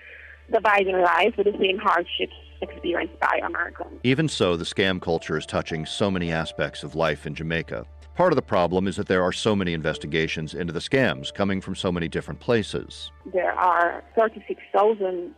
surviving 0.52 1.00
life 1.02 1.36
with 1.38 1.46
the 1.46 1.58
same 1.60 1.78
hardships 1.78 2.34
experienced 2.62 3.20
by 3.20 3.40
Americans. 3.46 4.00
Even 4.04 4.28
so, 4.28 4.58
the 4.58 4.66
scam 4.66 5.02
culture 5.02 5.38
is 5.38 5.46
touching 5.46 5.86
so 5.86 6.10
many 6.10 6.32
aspects 6.32 6.84
of 6.84 6.96
life 6.96 7.26
in 7.26 7.36
Jamaica. 7.36 7.86
Part 8.16 8.34
of 8.34 8.36
the 8.36 8.42
problem 8.42 8.88
is 8.88 8.98
that 8.98 9.08
there 9.08 9.24
are 9.24 9.32
so 9.32 9.56
many 9.56 9.74
investigations 9.74 10.54
into 10.54 10.74
the 10.74 10.80
scams 10.80 11.34
coming 11.34 11.62
from 11.62 11.76
so 11.76 11.92
many 11.92 12.10
different 12.10 12.40
places. 12.40 13.12
There 13.32 13.54
are 13.54 14.04
36,000 14.18 15.34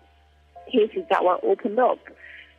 cases 0.72 1.04
that 1.10 1.24
were 1.24 1.38
opened 1.44 1.80
up. 1.80 2.00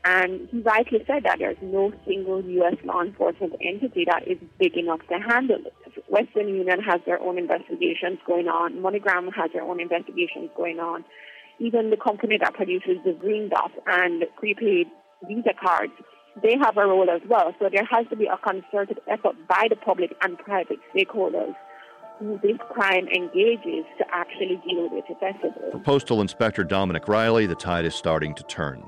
And 0.04 0.48
he 0.50 0.60
rightly 0.62 0.98
said 1.06 1.22
that 1.24 1.38
there's 1.38 1.56
no 1.62 1.92
single 2.06 2.42
U.S. 2.42 2.74
law 2.84 3.02
enforcement 3.02 3.54
entity 3.62 4.04
that 4.10 4.26
is 4.26 4.38
big 4.58 4.76
enough 4.76 5.00
to 5.08 5.18
handle 5.18 5.60
it. 5.64 5.74
Western 6.08 6.48
Union 6.48 6.80
has 6.82 7.00
their 7.06 7.20
own 7.20 7.38
investigations 7.38 8.18
going 8.26 8.48
on. 8.48 8.74
MoneyGram 8.74 9.32
has 9.34 9.50
their 9.52 9.62
own 9.62 9.80
investigations 9.80 10.50
going 10.56 10.80
on. 10.80 11.04
Even 11.60 11.90
the 11.90 11.96
company 11.96 12.36
that 12.42 12.54
produces 12.54 12.98
the 13.04 13.12
Green 13.12 13.48
Dot 13.48 13.70
and 13.86 14.24
prepaid 14.36 14.88
Visa 15.28 15.54
cards, 15.62 15.92
they 16.42 16.56
have 16.60 16.76
a 16.76 16.86
role 16.86 17.08
as 17.08 17.20
well. 17.28 17.54
So 17.60 17.68
there 17.72 17.86
has 17.88 18.06
to 18.10 18.16
be 18.16 18.26
a 18.26 18.38
concerted 18.38 18.98
effort 19.08 19.36
by 19.48 19.68
the 19.70 19.76
public 19.76 20.16
and 20.22 20.36
private 20.38 20.78
stakeholders 20.92 21.54
this 22.42 22.56
crime 22.70 23.06
engages 23.08 23.84
to 23.98 24.04
actually 24.12 24.60
deal 24.68 24.88
with 24.90 25.04
it 25.08 25.16
effectively. 25.16 25.70
For 25.72 25.80
Postal 25.80 26.20
Inspector 26.20 26.62
Dominic 26.64 27.08
Riley, 27.08 27.46
the 27.46 27.54
tide 27.54 27.84
is 27.84 27.94
starting 27.94 28.34
to 28.34 28.42
turn. 28.44 28.84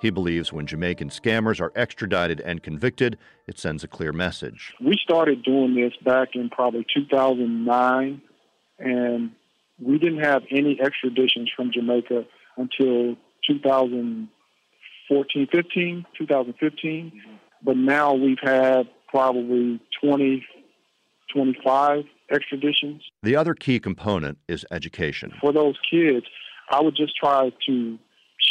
He 0.00 0.10
believes 0.10 0.52
when 0.52 0.66
Jamaican 0.66 1.10
scammers 1.10 1.60
are 1.60 1.72
extradited 1.74 2.40
and 2.40 2.62
convicted, 2.62 3.18
it 3.48 3.58
sends 3.58 3.82
a 3.82 3.88
clear 3.88 4.12
message. 4.12 4.74
We 4.80 4.96
started 5.02 5.42
doing 5.42 5.74
this 5.74 5.92
back 6.04 6.28
in 6.34 6.50
probably 6.50 6.86
2009, 6.94 8.22
and 8.78 9.32
we 9.80 9.98
didn't 9.98 10.22
have 10.22 10.42
any 10.50 10.78
extraditions 10.80 11.48
from 11.54 11.72
Jamaica 11.72 12.24
until 12.56 13.16
2014, 13.46 15.48
15, 15.50 16.06
2015. 16.16 17.22
But 17.64 17.76
now 17.76 18.14
we've 18.14 18.38
had 18.40 18.88
probably 19.08 19.80
20, 20.00 20.46
25 21.34 22.04
extraditions. 22.30 23.02
The 23.22 23.36
other 23.36 23.54
key 23.54 23.80
component 23.80 24.38
is 24.48 24.64
education. 24.70 25.32
For 25.40 25.52
those 25.52 25.76
kids, 25.90 26.26
I 26.70 26.80
would 26.80 26.96
just 26.96 27.16
try 27.16 27.50
to 27.66 27.98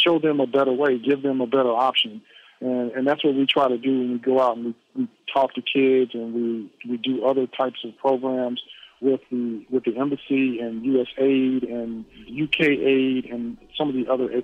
show 0.04 0.18
them 0.18 0.40
a 0.40 0.46
better 0.46 0.72
way, 0.72 0.98
give 0.98 1.22
them 1.22 1.40
a 1.40 1.46
better 1.46 1.70
option. 1.70 2.22
And, 2.60 2.90
and 2.92 3.06
that's 3.06 3.24
what 3.24 3.34
we 3.34 3.46
try 3.46 3.68
to 3.68 3.78
do 3.78 3.98
when 3.98 4.12
we 4.12 4.18
go 4.18 4.40
out 4.40 4.56
and 4.56 4.66
we, 4.66 4.74
we 4.96 5.08
talk 5.32 5.54
to 5.54 5.62
kids 5.62 6.12
and 6.14 6.34
we, 6.34 6.72
we 6.88 6.96
do 6.96 7.24
other 7.24 7.46
types 7.46 7.78
of 7.84 7.96
programs 7.98 8.60
with 9.00 9.20
the 9.30 9.64
with 9.70 9.84
the 9.84 9.96
embassy 9.96 10.58
and 10.58 10.84
U.S. 10.84 11.06
aid 11.18 11.62
and 11.62 12.04
UK 12.30 12.60
aid 12.62 13.26
and 13.26 13.56
some 13.76 13.88
of 13.88 13.94
the 13.94 14.10
other 14.10 14.42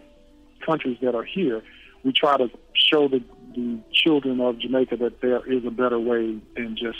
countries 0.64 0.96
that 1.02 1.14
are 1.14 1.24
here. 1.24 1.62
We 2.04 2.12
try 2.12 2.36
to 2.36 2.48
show 2.74 3.08
the, 3.08 3.24
the 3.56 3.80
children 3.92 4.40
of 4.40 4.58
Jamaica 4.60 4.96
that 4.98 5.20
there 5.20 5.44
is 5.50 5.64
a 5.66 5.70
better 5.70 5.98
way 5.98 6.38
than 6.54 6.76
just 6.76 6.98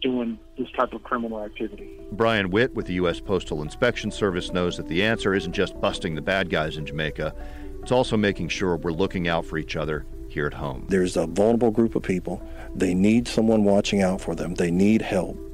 doing 0.00 0.38
this 0.56 0.68
type 0.72 0.92
of 0.92 1.02
criminal 1.02 1.42
activity. 1.42 1.90
Brian 2.12 2.50
Witt 2.50 2.74
with 2.74 2.86
the 2.86 2.94
U.S. 2.94 3.20
Postal 3.20 3.62
Inspection 3.62 4.10
Service 4.10 4.52
knows 4.52 4.76
that 4.76 4.88
the 4.88 5.02
answer 5.02 5.34
isn't 5.34 5.52
just 5.52 5.80
busting 5.80 6.14
the 6.14 6.22
bad 6.22 6.50
guys 6.50 6.76
in 6.76 6.86
Jamaica, 6.86 7.34
it's 7.82 7.92
also 7.92 8.16
making 8.16 8.48
sure 8.48 8.76
we're 8.76 8.92
looking 8.92 9.28
out 9.28 9.44
for 9.44 9.58
each 9.58 9.76
other 9.76 10.04
here 10.28 10.46
at 10.46 10.54
home. 10.54 10.86
There's 10.88 11.16
a 11.16 11.26
vulnerable 11.26 11.70
group 11.70 11.94
of 11.94 12.02
people. 12.02 12.42
They 12.74 12.94
need 12.94 13.26
someone 13.26 13.64
watching 13.64 14.02
out 14.02 14.20
for 14.20 14.34
them, 14.34 14.54
they 14.54 14.70
need 14.70 15.02
help. 15.02 15.47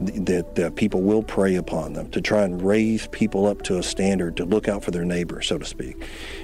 That, 0.00 0.74
people 0.76 1.02
will 1.02 1.22
prey 1.22 1.56
upon 1.56 1.94
them, 1.94 2.10
to 2.10 2.20
try 2.20 2.42
and 2.42 2.62
raise 2.62 3.06
people 3.08 3.46
up 3.46 3.62
to 3.62 3.78
a 3.78 3.82
standard 3.82 4.36
to 4.36 4.44
look 4.44 4.68
out 4.68 4.84
for 4.84 4.90
their 4.90 5.04
neighbor, 5.04 5.42
so 5.42 5.58
to 5.58 5.64
speak. 5.64 5.96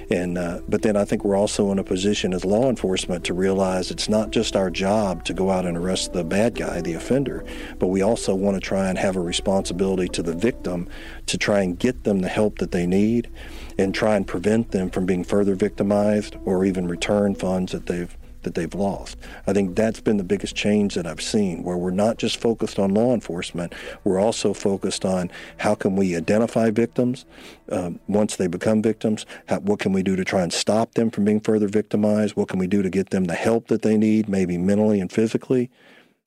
And 0.09 0.37
uh, 0.37 0.61
but 0.67 0.81
then 0.81 0.97
I 0.97 1.05
think 1.05 1.23
we're 1.23 1.37
also 1.37 1.71
in 1.71 1.79
a 1.79 1.83
position 1.83 2.33
as 2.33 2.43
law 2.43 2.69
enforcement 2.69 3.23
to 3.25 3.33
realize 3.33 3.91
it's 3.91 4.09
not 4.09 4.31
just 4.31 4.55
our 4.55 4.69
job 4.69 5.23
to 5.25 5.33
go 5.33 5.51
out 5.51 5.65
and 5.65 5.77
arrest 5.77 6.13
the 6.13 6.23
bad 6.23 6.55
guy, 6.55 6.81
the 6.81 6.93
offender, 6.93 7.45
but 7.79 7.87
we 7.87 8.01
also 8.01 8.35
want 8.35 8.55
to 8.55 8.61
try 8.61 8.89
and 8.89 8.97
have 8.97 9.15
a 9.15 9.21
responsibility 9.21 10.07
to 10.09 10.23
the 10.23 10.33
victim 10.33 10.87
to 11.27 11.37
try 11.37 11.61
and 11.61 11.79
get 11.79 12.03
them 12.03 12.19
the 12.19 12.27
help 12.27 12.57
that 12.59 12.71
they 12.71 12.85
need 12.85 13.29
and 13.77 13.93
try 13.93 14.15
and 14.15 14.27
prevent 14.27 14.71
them 14.71 14.89
from 14.89 15.05
being 15.05 15.23
further 15.23 15.55
victimized 15.55 16.35
or 16.45 16.65
even 16.65 16.87
return 16.87 17.35
funds 17.35 17.71
that 17.71 17.85
they've 17.85 18.17
that 18.45 18.55
they've 18.55 18.73
lost. 18.73 19.17
I 19.45 19.53
think 19.53 19.75
that's 19.75 19.99
been 19.99 20.17
the 20.17 20.23
biggest 20.23 20.55
change 20.55 20.95
that 20.95 21.05
I've 21.05 21.21
seen, 21.21 21.63
where 21.63 21.77
we're 21.77 21.91
not 21.91 22.17
just 22.17 22.39
focused 22.39 22.79
on 22.79 22.93
law 22.93 23.13
enforcement, 23.13 23.75
we're 24.05 24.19
also 24.19 24.53
focused 24.53 25.03
on 25.03 25.29
how 25.57 25.75
can 25.75 25.97
we 25.97 26.15
identify 26.15 26.71
victims 26.71 27.25
um, 27.69 27.99
once 28.07 28.37
they 28.37 28.47
become 28.47 28.81
victims, 28.81 29.25
how, 29.47 29.59
what 29.59 29.79
can 29.79 29.91
we 29.91 30.01
do 30.01 30.15
to 30.15 30.23
try 30.23 30.41
and 30.41 30.53
stop 30.53 30.93
them 30.93 31.09
from 31.09 31.25
being 31.25 31.41
further 31.41 31.67
victimized, 31.67 32.35
what 32.35 32.47
can 32.47 32.59
we 32.59 32.67
do 32.67 32.81
to 32.81 32.89
get 32.89 33.09
them 33.09 33.25
the 33.25 33.35
help 33.35 33.67
that 33.67 33.81
they 33.81 33.97
need, 33.97 34.29
maybe 34.29 34.57
mentally 34.57 35.01
and 35.01 35.11
physically, 35.11 35.69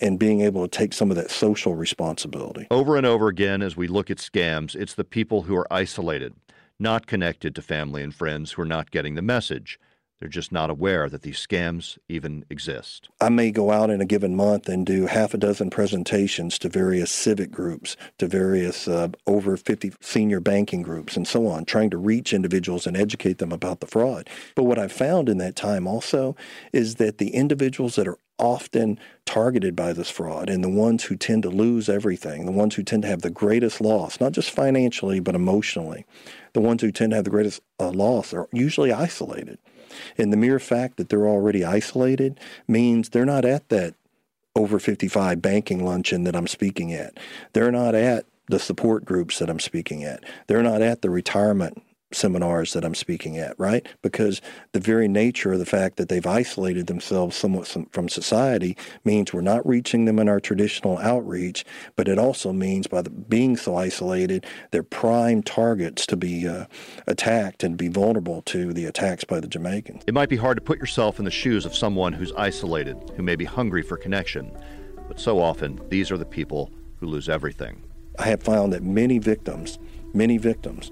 and 0.00 0.18
being 0.18 0.42
able 0.42 0.62
to 0.62 0.68
take 0.68 0.92
some 0.92 1.10
of 1.10 1.16
that 1.16 1.30
social 1.30 1.74
responsibility. 1.74 2.66
Over 2.70 2.96
and 2.96 3.06
over 3.06 3.28
again, 3.28 3.62
as 3.62 3.76
we 3.76 3.88
look 3.88 4.10
at 4.10 4.18
scams, 4.18 4.76
it's 4.76 4.94
the 4.94 5.04
people 5.04 5.42
who 5.42 5.56
are 5.56 5.72
isolated, 5.72 6.34
not 6.78 7.06
connected 7.06 7.54
to 7.56 7.62
family 7.62 8.02
and 8.02 8.14
friends 8.14 8.52
who 8.52 8.62
are 8.62 8.66
not 8.66 8.90
getting 8.90 9.14
the 9.14 9.22
message. 9.22 9.80
They're 10.20 10.28
just 10.28 10.50
not 10.50 10.68
aware 10.68 11.08
that 11.08 11.22
these 11.22 11.38
scams 11.38 11.96
even 12.08 12.44
exist. 12.50 13.08
I 13.20 13.28
may 13.28 13.52
go 13.52 13.70
out 13.70 13.90
in 13.90 14.00
a 14.00 14.04
given 14.06 14.34
month 14.34 14.68
and 14.68 14.84
do 14.84 15.06
half 15.06 15.32
a 15.32 15.38
dozen 15.38 15.70
presentations 15.70 16.58
to 16.58 16.68
various 16.68 17.10
civic 17.10 17.52
groups, 17.52 17.96
to 18.18 18.26
various 18.26 18.88
uh, 18.88 19.08
over 19.26 19.56
50 19.56 19.92
senior 20.00 20.40
banking 20.40 20.82
groups, 20.82 21.16
and 21.16 21.26
so 21.26 21.46
on, 21.46 21.64
trying 21.64 21.90
to 21.90 21.96
reach 21.96 22.32
individuals 22.32 22.86
and 22.86 22.96
educate 22.96 23.38
them 23.38 23.52
about 23.52 23.78
the 23.78 23.86
fraud. 23.86 24.28
But 24.56 24.64
what 24.64 24.78
I've 24.78 24.92
found 24.92 25.28
in 25.28 25.38
that 25.38 25.54
time 25.54 25.86
also 25.86 26.34
is 26.72 26.96
that 26.96 27.18
the 27.18 27.30
individuals 27.30 27.94
that 27.94 28.08
are 28.08 28.18
often 28.38 28.98
targeted 29.24 29.74
by 29.74 29.92
this 29.92 30.10
fraud 30.10 30.48
and 30.48 30.62
the 30.62 30.68
ones 30.68 31.04
who 31.04 31.16
tend 31.16 31.42
to 31.42 31.50
lose 31.50 31.88
everything, 31.88 32.46
the 32.46 32.52
ones 32.52 32.74
who 32.74 32.82
tend 32.82 33.02
to 33.02 33.08
have 33.08 33.22
the 33.22 33.30
greatest 33.30 33.80
loss, 33.80 34.20
not 34.20 34.32
just 34.32 34.50
financially, 34.50 35.20
but 35.20 35.34
emotionally, 35.34 36.04
the 36.52 36.60
ones 36.60 36.82
who 36.82 36.90
tend 36.90 37.10
to 37.10 37.16
have 37.16 37.24
the 37.24 37.30
greatest 37.30 37.60
uh, 37.78 37.90
loss 37.90 38.32
are 38.32 38.48
usually 38.52 38.92
isolated. 38.92 39.58
And 40.16 40.32
the 40.32 40.36
mere 40.36 40.58
fact 40.58 40.96
that 40.96 41.08
they're 41.08 41.28
already 41.28 41.64
isolated 41.64 42.38
means 42.66 43.08
they're 43.08 43.24
not 43.24 43.44
at 43.44 43.68
that 43.68 43.94
over 44.56 44.78
55 44.78 45.40
banking 45.40 45.84
luncheon 45.84 46.24
that 46.24 46.34
I'm 46.36 46.48
speaking 46.48 46.92
at. 46.92 47.18
They're 47.52 47.72
not 47.72 47.94
at 47.94 48.26
the 48.48 48.58
support 48.58 49.04
groups 49.04 49.38
that 49.38 49.50
I'm 49.50 49.60
speaking 49.60 50.04
at. 50.04 50.24
They're 50.46 50.62
not 50.62 50.82
at 50.82 51.02
the 51.02 51.10
retirement 51.10 51.82
seminars 52.12 52.72
that 52.72 52.84
I'm 52.84 52.94
speaking 52.94 53.36
at, 53.38 53.58
right? 53.58 53.86
Because 54.02 54.40
the 54.72 54.80
very 54.80 55.08
nature 55.08 55.52
of 55.52 55.58
the 55.58 55.66
fact 55.66 55.96
that 55.96 56.08
they've 56.08 56.26
isolated 56.26 56.86
themselves 56.86 57.36
somewhat 57.36 57.68
from 57.92 58.08
society 58.08 58.76
means 59.04 59.32
we're 59.32 59.40
not 59.42 59.66
reaching 59.66 60.06
them 60.06 60.18
in 60.18 60.28
our 60.28 60.40
traditional 60.40 60.98
outreach, 60.98 61.64
but 61.96 62.08
it 62.08 62.18
also 62.18 62.52
means 62.52 62.86
by 62.86 63.02
the, 63.02 63.10
being 63.10 63.56
so 63.56 63.76
isolated, 63.76 64.46
they're 64.70 64.82
prime 64.82 65.42
targets 65.42 66.06
to 66.06 66.16
be 66.16 66.48
uh, 66.48 66.64
attacked 67.06 67.62
and 67.62 67.76
be 67.76 67.88
vulnerable 67.88 68.42
to 68.42 68.72
the 68.72 68.86
attacks 68.86 69.24
by 69.24 69.40
the 69.40 69.48
Jamaicans. 69.48 70.02
It 70.06 70.14
might 70.14 70.30
be 70.30 70.36
hard 70.36 70.56
to 70.56 70.62
put 70.62 70.78
yourself 70.78 71.18
in 71.18 71.24
the 71.24 71.30
shoes 71.30 71.66
of 71.66 71.74
someone 71.74 72.12
who's 72.12 72.32
isolated, 72.32 72.96
who 73.16 73.22
may 73.22 73.36
be 73.36 73.44
hungry 73.44 73.82
for 73.82 73.96
connection, 73.96 74.50
but 75.08 75.20
so 75.20 75.40
often 75.40 75.80
these 75.88 76.10
are 76.10 76.18
the 76.18 76.26
people 76.26 76.72
who 77.00 77.06
lose 77.06 77.28
everything. 77.28 77.82
I 78.18 78.24
have 78.24 78.42
found 78.42 78.72
that 78.72 78.82
many 78.82 79.18
victims, 79.18 79.78
many 80.12 80.38
victims, 80.38 80.90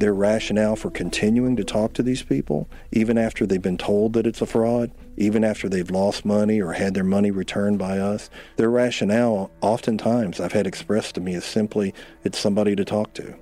their 0.00 0.14
rationale 0.14 0.76
for 0.76 0.90
continuing 0.90 1.56
to 1.56 1.64
talk 1.64 1.92
to 1.94 2.02
these 2.02 2.22
people, 2.22 2.68
even 2.92 3.16
after 3.16 3.46
they've 3.46 3.62
been 3.62 3.78
told 3.78 4.12
that 4.12 4.26
it's 4.26 4.42
a 4.42 4.46
fraud, 4.46 4.90
even 5.16 5.44
after 5.44 5.68
they've 5.68 5.90
lost 5.90 6.24
money 6.24 6.60
or 6.60 6.72
had 6.72 6.94
their 6.94 7.04
money 7.04 7.30
returned 7.30 7.78
by 7.78 7.98
us, 7.98 8.28
their 8.56 8.70
rationale, 8.70 9.50
oftentimes 9.60 10.40
I've 10.40 10.52
had 10.52 10.66
expressed 10.66 11.14
to 11.14 11.20
me, 11.20 11.34
is 11.34 11.44
simply 11.44 11.94
it's 12.24 12.38
somebody 12.38 12.76
to 12.76 12.84
talk 12.84 13.14
to. 13.14 13.34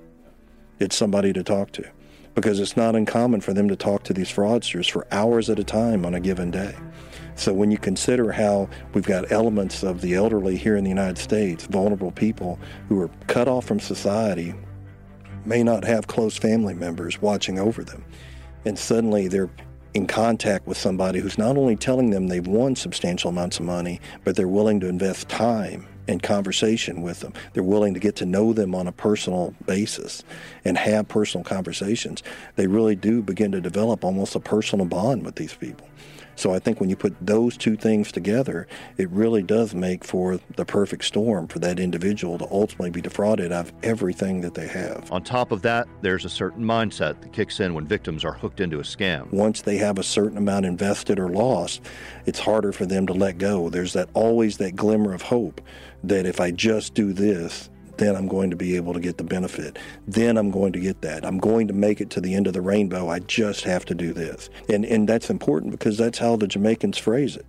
It's 0.79 0.95
somebody 0.95 1.33
to 1.33 1.43
talk 1.43 1.71
to. 1.73 1.89
Because 2.33 2.59
it's 2.59 2.75
not 2.75 2.95
uncommon 2.95 3.41
for 3.41 3.53
them 3.53 3.69
to 3.69 3.77
talk 3.77 4.03
to 4.03 4.13
these 4.13 4.31
fraudsters 4.31 4.89
for 4.89 5.07
hours 5.11 5.49
at 5.49 5.59
a 5.59 5.63
time 5.63 6.05
on 6.05 6.13
a 6.13 6.19
given 6.19 6.51
day. 6.51 6.75
So 7.35 7.53
when 7.53 7.71
you 7.71 7.77
consider 7.77 8.31
how 8.31 8.69
we've 8.93 9.05
got 9.05 9.31
elements 9.31 9.83
of 9.83 10.01
the 10.01 10.15
elderly 10.15 10.57
here 10.57 10.77
in 10.77 10.83
the 10.83 10.89
United 10.89 11.17
States, 11.17 11.65
vulnerable 11.65 12.11
people 12.11 12.59
who 12.87 12.99
are 13.01 13.09
cut 13.27 13.47
off 13.47 13.65
from 13.65 13.79
society 13.79 14.53
may 15.45 15.63
not 15.63 15.83
have 15.83 16.07
close 16.07 16.37
family 16.37 16.73
members 16.73 17.21
watching 17.21 17.59
over 17.59 17.83
them. 17.83 18.03
And 18.65 18.77
suddenly 18.77 19.27
they're 19.27 19.49
in 19.93 20.07
contact 20.07 20.67
with 20.67 20.77
somebody 20.77 21.19
who's 21.19 21.37
not 21.37 21.57
only 21.57 21.75
telling 21.75 22.09
them 22.09 22.27
they've 22.27 22.45
won 22.45 22.75
substantial 22.75 23.29
amounts 23.29 23.59
of 23.59 23.65
money, 23.65 24.01
but 24.23 24.35
they're 24.35 24.47
willing 24.47 24.79
to 24.81 24.89
invest 24.89 25.29
time 25.29 25.87
and 26.07 26.21
conversation 26.21 27.01
with 27.01 27.21
them. 27.21 27.33
They're 27.53 27.63
willing 27.63 27.93
to 27.93 27.99
get 27.99 28.15
to 28.17 28.25
know 28.25 28.53
them 28.53 28.75
on 28.75 28.87
a 28.87 28.91
personal 28.91 29.55
basis 29.65 30.23
and 30.63 30.77
have 30.77 31.07
personal 31.07 31.43
conversations. 31.43 32.23
They 32.55 32.67
really 32.67 32.95
do 32.95 33.21
begin 33.21 33.51
to 33.53 33.61
develop 33.61 34.03
almost 34.03 34.35
a 34.35 34.39
personal 34.39 34.85
bond 34.85 35.25
with 35.25 35.35
these 35.35 35.53
people. 35.53 35.87
So 36.35 36.53
I 36.53 36.59
think 36.59 36.79
when 36.79 36.89
you 36.89 36.95
put 36.95 37.15
those 37.21 37.57
two 37.57 37.75
things 37.75 38.11
together, 38.11 38.67
it 38.97 39.09
really 39.09 39.41
does 39.41 39.73
make 39.73 40.03
for 40.03 40.39
the 40.55 40.65
perfect 40.65 41.05
storm 41.05 41.47
for 41.47 41.59
that 41.59 41.79
individual 41.79 42.37
to 42.37 42.47
ultimately 42.51 42.89
be 42.89 43.01
defrauded 43.01 43.51
of 43.51 43.71
everything 43.83 44.41
that 44.41 44.53
they 44.53 44.67
have. 44.67 45.11
On 45.11 45.23
top 45.23 45.51
of 45.51 45.61
that, 45.61 45.87
there's 46.01 46.25
a 46.25 46.29
certain 46.29 46.63
mindset 46.63 47.21
that 47.21 47.33
kicks 47.33 47.59
in 47.59 47.73
when 47.73 47.87
victims 47.87 48.25
are 48.25 48.33
hooked 48.33 48.59
into 48.59 48.79
a 48.79 48.83
scam. 48.83 49.31
Once 49.31 49.61
they 49.61 49.77
have 49.77 49.97
a 49.97 50.03
certain 50.03 50.37
amount 50.37 50.65
invested 50.65 51.19
or 51.19 51.29
lost, 51.29 51.81
it's 52.25 52.39
harder 52.39 52.71
for 52.71 52.85
them 52.85 53.07
to 53.07 53.13
let 53.13 53.37
go. 53.37 53.69
There's 53.69 53.93
that 53.93 54.09
always 54.13 54.57
that 54.57 54.75
glimmer 54.75 55.13
of 55.13 55.21
hope 55.21 55.61
that 56.03 56.25
if 56.25 56.39
I 56.39 56.51
just 56.51 56.93
do 56.93 57.13
this, 57.13 57.69
then 57.97 58.15
I'm 58.15 58.27
going 58.27 58.49
to 58.49 58.55
be 58.55 58.75
able 58.75 58.93
to 58.93 58.99
get 58.99 59.17
the 59.17 59.23
benefit. 59.23 59.77
Then 60.07 60.37
I'm 60.37 60.51
going 60.51 60.73
to 60.73 60.79
get 60.79 61.01
that. 61.01 61.25
I'm 61.25 61.37
going 61.37 61.67
to 61.67 61.73
make 61.73 62.01
it 62.01 62.09
to 62.11 62.21
the 62.21 62.33
end 62.33 62.47
of 62.47 62.53
the 62.53 62.61
rainbow. 62.61 63.09
I 63.09 63.19
just 63.19 63.63
have 63.63 63.85
to 63.85 63.95
do 63.95 64.13
this. 64.13 64.49
And 64.69 64.85
and 64.85 65.07
that's 65.07 65.29
important 65.29 65.71
because 65.71 65.97
that's 65.97 66.19
how 66.19 66.35
the 66.35 66.47
Jamaicans 66.47 66.97
phrase 66.97 67.35
it. 67.35 67.45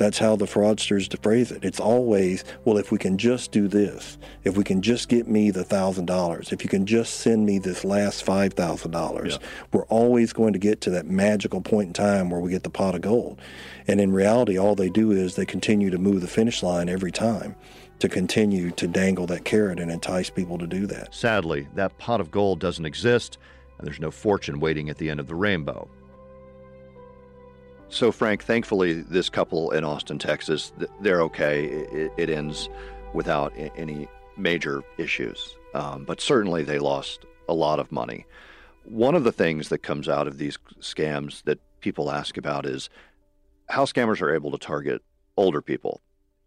That's 0.00 0.16
how 0.16 0.34
the 0.34 0.46
fraudsters 0.46 1.14
phrase 1.22 1.52
it. 1.52 1.62
It's 1.62 1.78
always, 1.78 2.42
well, 2.64 2.78
if 2.78 2.90
we 2.90 2.96
can 2.96 3.18
just 3.18 3.52
do 3.52 3.68
this, 3.68 4.16
if 4.44 4.56
we 4.56 4.64
can 4.64 4.80
just 4.80 5.10
get 5.10 5.28
me 5.28 5.50
the 5.50 5.62
thousand 5.62 6.06
dollars, 6.06 6.52
if 6.52 6.64
you 6.64 6.70
can 6.70 6.86
just 6.86 7.20
send 7.20 7.44
me 7.44 7.58
this 7.58 7.84
last 7.84 8.22
five 8.24 8.54
thousand 8.54 8.92
yeah. 8.92 8.98
dollars, 8.98 9.38
we're 9.74 9.84
always 9.84 10.32
going 10.32 10.54
to 10.54 10.58
get 10.58 10.80
to 10.80 10.90
that 10.90 11.04
magical 11.04 11.60
point 11.60 11.88
in 11.88 11.92
time 11.92 12.30
where 12.30 12.40
we 12.40 12.50
get 12.50 12.62
the 12.62 12.70
pot 12.70 12.94
of 12.94 13.02
gold. 13.02 13.38
And 13.86 14.00
in 14.00 14.10
reality, 14.10 14.58
all 14.58 14.74
they 14.74 14.88
do 14.88 15.10
is 15.10 15.34
they 15.34 15.44
continue 15.44 15.90
to 15.90 15.98
move 15.98 16.22
the 16.22 16.28
finish 16.28 16.62
line 16.62 16.88
every 16.88 17.12
time 17.12 17.54
to 18.00 18.08
continue 18.08 18.70
to 18.72 18.88
dangle 18.88 19.26
that 19.26 19.44
carrot 19.44 19.78
and 19.78 19.90
entice 19.90 20.30
people 20.30 20.58
to 20.58 20.66
do 20.66 20.86
that. 20.86 21.14
Sadly, 21.14 21.68
that 21.74 21.96
pot 21.98 22.20
of 22.20 22.30
gold 22.30 22.58
doesn't 22.58 22.86
exist, 22.86 23.38
and 23.78 23.86
there's 23.86 24.00
no 24.00 24.10
fortune 24.10 24.58
waiting 24.58 24.88
at 24.90 24.98
the 24.98 25.10
end 25.10 25.20
of 25.20 25.26
the 25.26 25.34
rainbow. 25.34 25.88
So, 27.90 28.10
Frank, 28.10 28.42
thankfully, 28.44 29.02
this 29.02 29.28
couple 29.28 29.70
in 29.72 29.84
Austin, 29.84 30.18
Texas, 30.18 30.72
they're 31.00 31.22
okay. 31.22 31.66
It, 31.66 32.12
it 32.16 32.30
ends 32.30 32.68
without 33.12 33.52
any 33.76 34.08
major 34.36 34.82
issues. 34.96 35.56
Um, 35.74 36.04
but 36.04 36.20
certainly, 36.20 36.62
they 36.62 36.78
lost 36.78 37.26
a 37.48 37.54
lot 37.54 37.80
of 37.80 37.92
money. 37.92 38.26
One 38.84 39.14
of 39.14 39.24
the 39.24 39.32
things 39.32 39.68
that 39.68 39.82
comes 39.82 40.08
out 40.08 40.26
of 40.26 40.38
these 40.38 40.56
scams 40.80 41.42
that 41.44 41.58
people 41.80 42.10
ask 42.10 42.36
about 42.36 42.64
is 42.64 42.88
how 43.68 43.84
scammers 43.84 44.22
are 44.22 44.34
able 44.34 44.52
to 44.52 44.58
target 44.58 45.02
older 45.36 45.60
people 45.60 46.00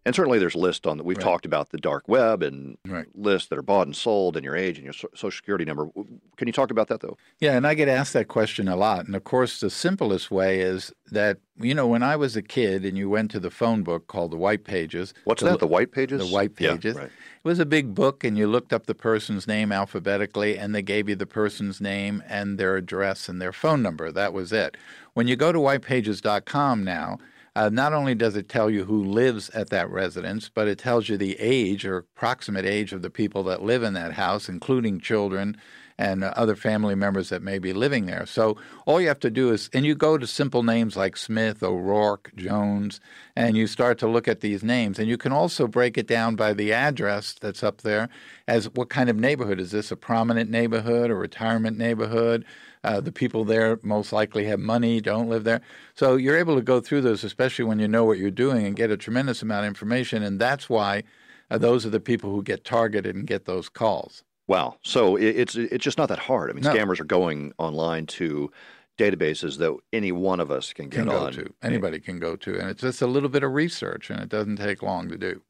and 0.06 0.14
certainly 0.14 0.38
there's 0.38 0.54
lists 0.54 0.86
on 0.86 0.98
that 0.98 1.04
we've 1.04 1.16
right. 1.16 1.24
talked 1.24 1.46
about 1.46 1.70
the 1.70 1.78
dark 1.78 2.08
web 2.08 2.42
and 2.42 2.76
right. 2.86 3.06
lists 3.14 3.48
that 3.48 3.58
are 3.58 3.62
bought 3.62 3.86
and 3.86 3.96
sold 3.96 4.36
and 4.36 4.44
your 4.44 4.56
age 4.56 4.76
and 4.76 4.84
your 4.84 4.92
social 4.92 5.30
security 5.30 5.64
number. 5.64 5.88
Can 6.36 6.46
you 6.46 6.52
talk 6.52 6.70
about 6.70 6.88
that 6.88 7.00
though? 7.00 7.16
Yeah, 7.40 7.56
and 7.56 7.66
I 7.66 7.74
get 7.74 7.88
asked 7.88 8.12
that 8.12 8.28
question 8.28 8.68
a 8.68 8.76
lot. 8.76 9.06
And 9.06 9.16
of 9.16 9.24
course, 9.24 9.60
the 9.60 9.70
simplest 9.70 10.30
way 10.30 10.60
is 10.60 10.92
that 11.10 11.38
you 11.58 11.74
know 11.74 11.86
when 11.86 12.02
I 12.02 12.16
was 12.16 12.36
a 12.36 12.42
kid 12.42 12.84
and 12.84 12.98
you 12.98 13.08
went 13.08 13.30
to 13.30 13.40
the 13.40 13.50
phone 13.50 13.82
book 13.82 14.06
called 14.06 14.32
the 14.32 14.36
White 14.36 14.64
Pages. 14.64 15.14
What's 15.24 15.42
that? 15.42 15.60
The 15.60 15.66
White 15.66 15.92
Pages. 15.92 16.20
The 16.20 16.34
White 16.34 16.56
Pages. 16.56 16.94
Yeah, 16.96 17.02
right. 17.02 17.10
It 17.10 17.48
was 17.48 17.58
a 17.58 17.66
big 17.66 17.94
book, 17.94 18.24
and 18.24 18.38
you 18.38 18.46
looked 18.46 18.72
up 18.72 18.86
the 18.86 18.94
person's 18.94 19.46
name 19.46 19.70
alphabetically, 19.70 20.58
and 20.58 20.74
they 20.74 20.80
gave 20.80 21.08
you 21.10 21.14
the 21.14 21.26
person's 21.26 21.78
name 21.80 22.22
and 22.26 22.58
their 22.58 22.76
address 22.76 23.28
and 23.28 23.40
their 23.40 23.52
phone 23.52 23.82
number. 23.82 24.10
That 24.10 24.32
was 24.32 24.50
it. 24.52 24.76
When 25.12 25.28
you 25.28 25.36
go 25.36 25.52
to 25.52 25.58
whitepages.com 25.58 26.84
now 26.84 27.18
uh, 27.56 27.68
not 27.68 27.92
only 27.92 28.14
does 28.14 28.36
it 28.36 28.48
tell 28.48 28.68
you 28.68 28.84
who 28.84 29.02
lives 29.04 29.48
at 29.50 29.70
that 29.70 29.90
residence, 29.90 30.48
but 30.48 30.68
it 30.68 30.78
tells 30.78 31.08
you 31.08 31.16
the 31.16 31.36
age 31.38 31.84
or 31.84 31.98
approximate 31.98 32.66
age 32.66 32.92
of 32.92 33.02
the 33.02 33.10
people 33.10 33.44
that 33.44 33.62
live 33.62 33.82
in 33.82 33.94
that 33.94 34.12
house, 34.14 34.48
including 34.48 35.00
children 35.00 35.56
and 35.96 36.24
other 36.24 36.56
family 36.56 36.94
members 36.94 37.28
that 37.28 37.42
may 37.42 37.58
be 37.58 37.72
living 37.72 38.06
there. 38.06 38.26
So 38.26 38.56
all 38.84 39.00
you 39.00 39.08
have 39.08 39.20
to 39.20 39.30
do 39.30 39.52
is, 39.52 39.70
and 39.72 39.86
you 39.86 39.94
go 39.94 40.18
to 40.18 40.26
simple 40.26 40.64
names 40.64 40.96
like 40.96 41.16
Smith, 41.16 41.62
O'Rourke, 41.62 42.32
Jones, 42.34 43.00
and 43.36 43.56
you 43.56 43.66
start 43.66 43.98
to 43.98 44.08
look 44.08 44.26
at 44.26 44.40
these 44.40 44.64
names. 44.64 44.98
And 44.98 45.08
you 45.08 45.16
can 45.16 45.32
also 45.32 45.68
break 45.68 45.96
it 45.96 46.08
down 46.08 46.34
by 46.34 46.52
the 46.52 46.72
address 46.72 47.34
that's 47.40 47.62
up 47.62 47.82
there 47.82 48.08
as 48.48 48.66
what 48.74 48.88
kind 48.88 49.08
of 49.08 49.16
neighborhood. 49.16 49.60
Is 49.60 49.70
this 49.70 49.92
a 49.92 49.96
prominent 49.96 50.50
neighborhood, 50.50 51.10
a 51.10 51.14
retirement 51.14 51.78
neighborhood? 51.78 52.44
Uh, 52.84 53.00
the 53.00 53.12
people 53.12 53.44
there 53.44 53.78
most 53.82 54.12
likely 54.12 54.44
have 54.44 54.60
money, 54.60 55.00
don't 55.00 55.28
live 55.28 55.44
there. 55.44 55.60
So 55.94 56.16
you're 56.16 56.36
able 56.36 56.54
to 56.56 56.62
go 56.62 56.80
through 56.80 57.00
those, 57.00 57.24
especially 57.24 57.64
when 57.64 57.78
you 57.78 57.88
know 57.88 58.04
what 58.04 58.18
you're 58.18 58.30
doing, 58.30 58.66
and 58.66 58.76
get 58.76 58.90
a 58.90 58.96
tremendous 58.96 59.42
amount 59.42 59.64
of 59.64 59.68
information. 59.68 60.22
And 60.22 60.38
that's 60.38 60.68
why 60.68 61.02
uh, 61.50 61.58
those 61.58 61.86
are 61.86 61.90
the 61.90 62.00
people 62.00 62.30
who 62.30 62.42
get 62.42 62.64
targeted 62.64 63.16
and 63.16 63.26
get 63.26 63.46
those 63.46 63.68
calls. 63.68 64.22
Wow. 64.46 64.76
So 64.82 65.16
it's 65.16 65.56
it's 65.56 65.82
just 65.82 65.96
not 65.96 66.10
that 66.10 66.18
hard. 66.18 66.50
I 66.50 66.52
mean, 66.52 66.64
no. 66.64 66.74
scammers 66.74 67.00
are 67.00 67.04
going 67.04 67.54
online 67.56 68.06
to 68.06 68.52
databases 68.98 69.58
that 69.58 69.74
any 69.92 70.12
one 70.12 70.38
of 70.38 70.50
us 70.50 70.72
can 70.72 70.88
get 70.88 70.98
can 70.98 71.08
go 71.08 71.18
on. 71.18 71.32
To. 71.32 71.52
Anybody 71.62 71.98
can 71.98 72.18
go 72.18 72.36
to, 72.36 72.58
and 72.58 72.68
it's 72.68 72.82
just 72.82 73.00
a 73.00 73.06
little 73.06 73.30
bit 73.30 73.42
of 73.42 73.52
research, 73.52 74.10
and 74.10 74.20
it 74.20 74.28
doesn't 74.28 74.56
take 74.56 74.82
long 74.82 75.08
to 75.08 75.16
do. 75.16 75.40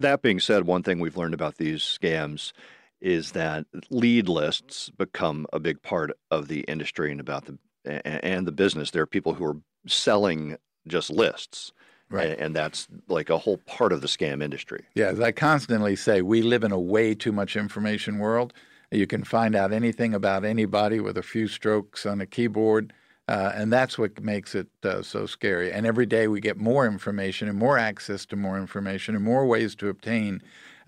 That 0.00 0.22
being 0.22 0.40
said, 0.40 0.66
one 0.66 0.82
thing 0.82 0.98
we've 0.98 1.16
learned 1.16 1.34
about 1.34 1.58
these 1.58 1.82
scams 1.82 2.52
is 3.02 3.32
that 3.32 3.66
lead 3.90 4.28
lists 4.28 4.90
become 4.96 5.46
a 5.52 5.58
big 5.58 5.82
part 5.82 6.12
of 6.30 6.48
the 6.48 6.60
industry 6.60 7.10
and 7.10 7.20
about 7.20 7.44
the 7.44 7.58
and 7.84 8.46
the 8.46 8.52
business. 8.52 8.92
There 8.92 9.02
are 9.02 9.06
people 9.06 9.34
who 9.34 9.44
are 9.44 9.56
selling 9.86 10.56
just 10.86 11.10
lists. 11.10 11.72
Right. 12.10 12.38
And 12.38 12.54
that's 12.54 12.88
like 13.08 13.30
a 13.30 13.38
whole 13.38 13.56
part 13.66 13.92
of 13.92 14.02
the 14.02 14.06
scam 14.06 14.42
industry. 14.42 14.84
Yeah, 14.94 15.06
as 15.06 15.18
I 15.20 15.32
constantly 15.32 15.96
say, 15.96 16.20
we 16.20 16.42
live 16.42 16.62
in 16.62 16.70
a 16.70 16.78
way 16.78 17.14
too 17.14 17.32
much 17.32 17.56
information 17.56 18.18
world. 18.18 18.52
You 18.90 19.06
can 19.06 19.24
find 19.24 19.56
out 19.56 19.72
anything 19.72 20.12
about 20.12 20.44
anybody 20.44 21.00
with 21.00 21.16
a 21.16 21.22
few 21.22 21.48
strokes 21.48 22.04
on 22.04 22.20
a 22.20 22.26
keyboard. 22.26 22.92
Uh, 23.28 23.52
and 23.54 23.72
that's 23.72 23.96
what 23.96 24.22
makes 24.22 24.54
it 24.54 24.68
uh, 24.84 25.00
so 25.00 25.24
scary. 25.24 25.72
And 25.72 25.86
every 25.86 26.04
day 26.04 26.28
we 26.28 26.40
get 26.40 26.58
more 26.58 26.86
information 26.86 27.48
and 27.48 27.58
more 27.58 27.78
access 27.78 28.26
to 28.26 28.36
more 28.36 28.58
information 28.58 29.14
and 29.14 29.24
more 29.24 29.46
ways 29.46 29.74
to 29.76 29.88
obtain 29.88 30.42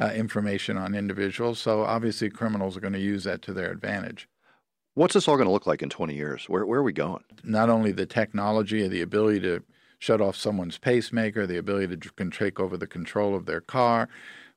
uh, 0.04 0.12
information 0.12 0.76
on 0.76 0.94
individuals. 0.94 1.58
So 1.58 1.82
obviously, 1.82 2.30
criminals 2.30 2.76
are 2.76 2.80
going 2.80 2.92
to 2.92 3.00
use 3.00 3.24
that 3.24 3.42
to 3.42 3.52
their 3.52 3.70
advantage. 3.70 4.28
What's 4.94 5.14
this 5.14 5.26
all 5.26 5.36
going 5.36 5.48
to 5.48 5.52
look 5.52 5.66
like 5.66 5.82
in 5.82 5.88
20 5.88 6.14
years? 6.14 6.48
Where, 6.48 6.64
where 6.66 6.80
are 6.80 6.84
we 6.84 6.92
going? 6.92 7.24
Not 7.42 7.68
only 7.68 7.90
the 7.90 8.06
technology 8.06 8.84
and 8.84 8.92
the 8.92 9.02
ability 9.02 9.40
to 9.40 9.62
shut 9.98 10.20
off 10.20 10.36
someone's 10.36 10.78
pacemaker, 10.78 11.46
the 11.46 11.56
ability 11.56 11.96
to 11.96 12.10
can 12.10 12.30
take 12.30 12.60
over 12.60 12.76
the 12.76 12.86
control 12.86 13.34
of 13.34 13.46
their 13.46 13.60
car, 13.60 14.08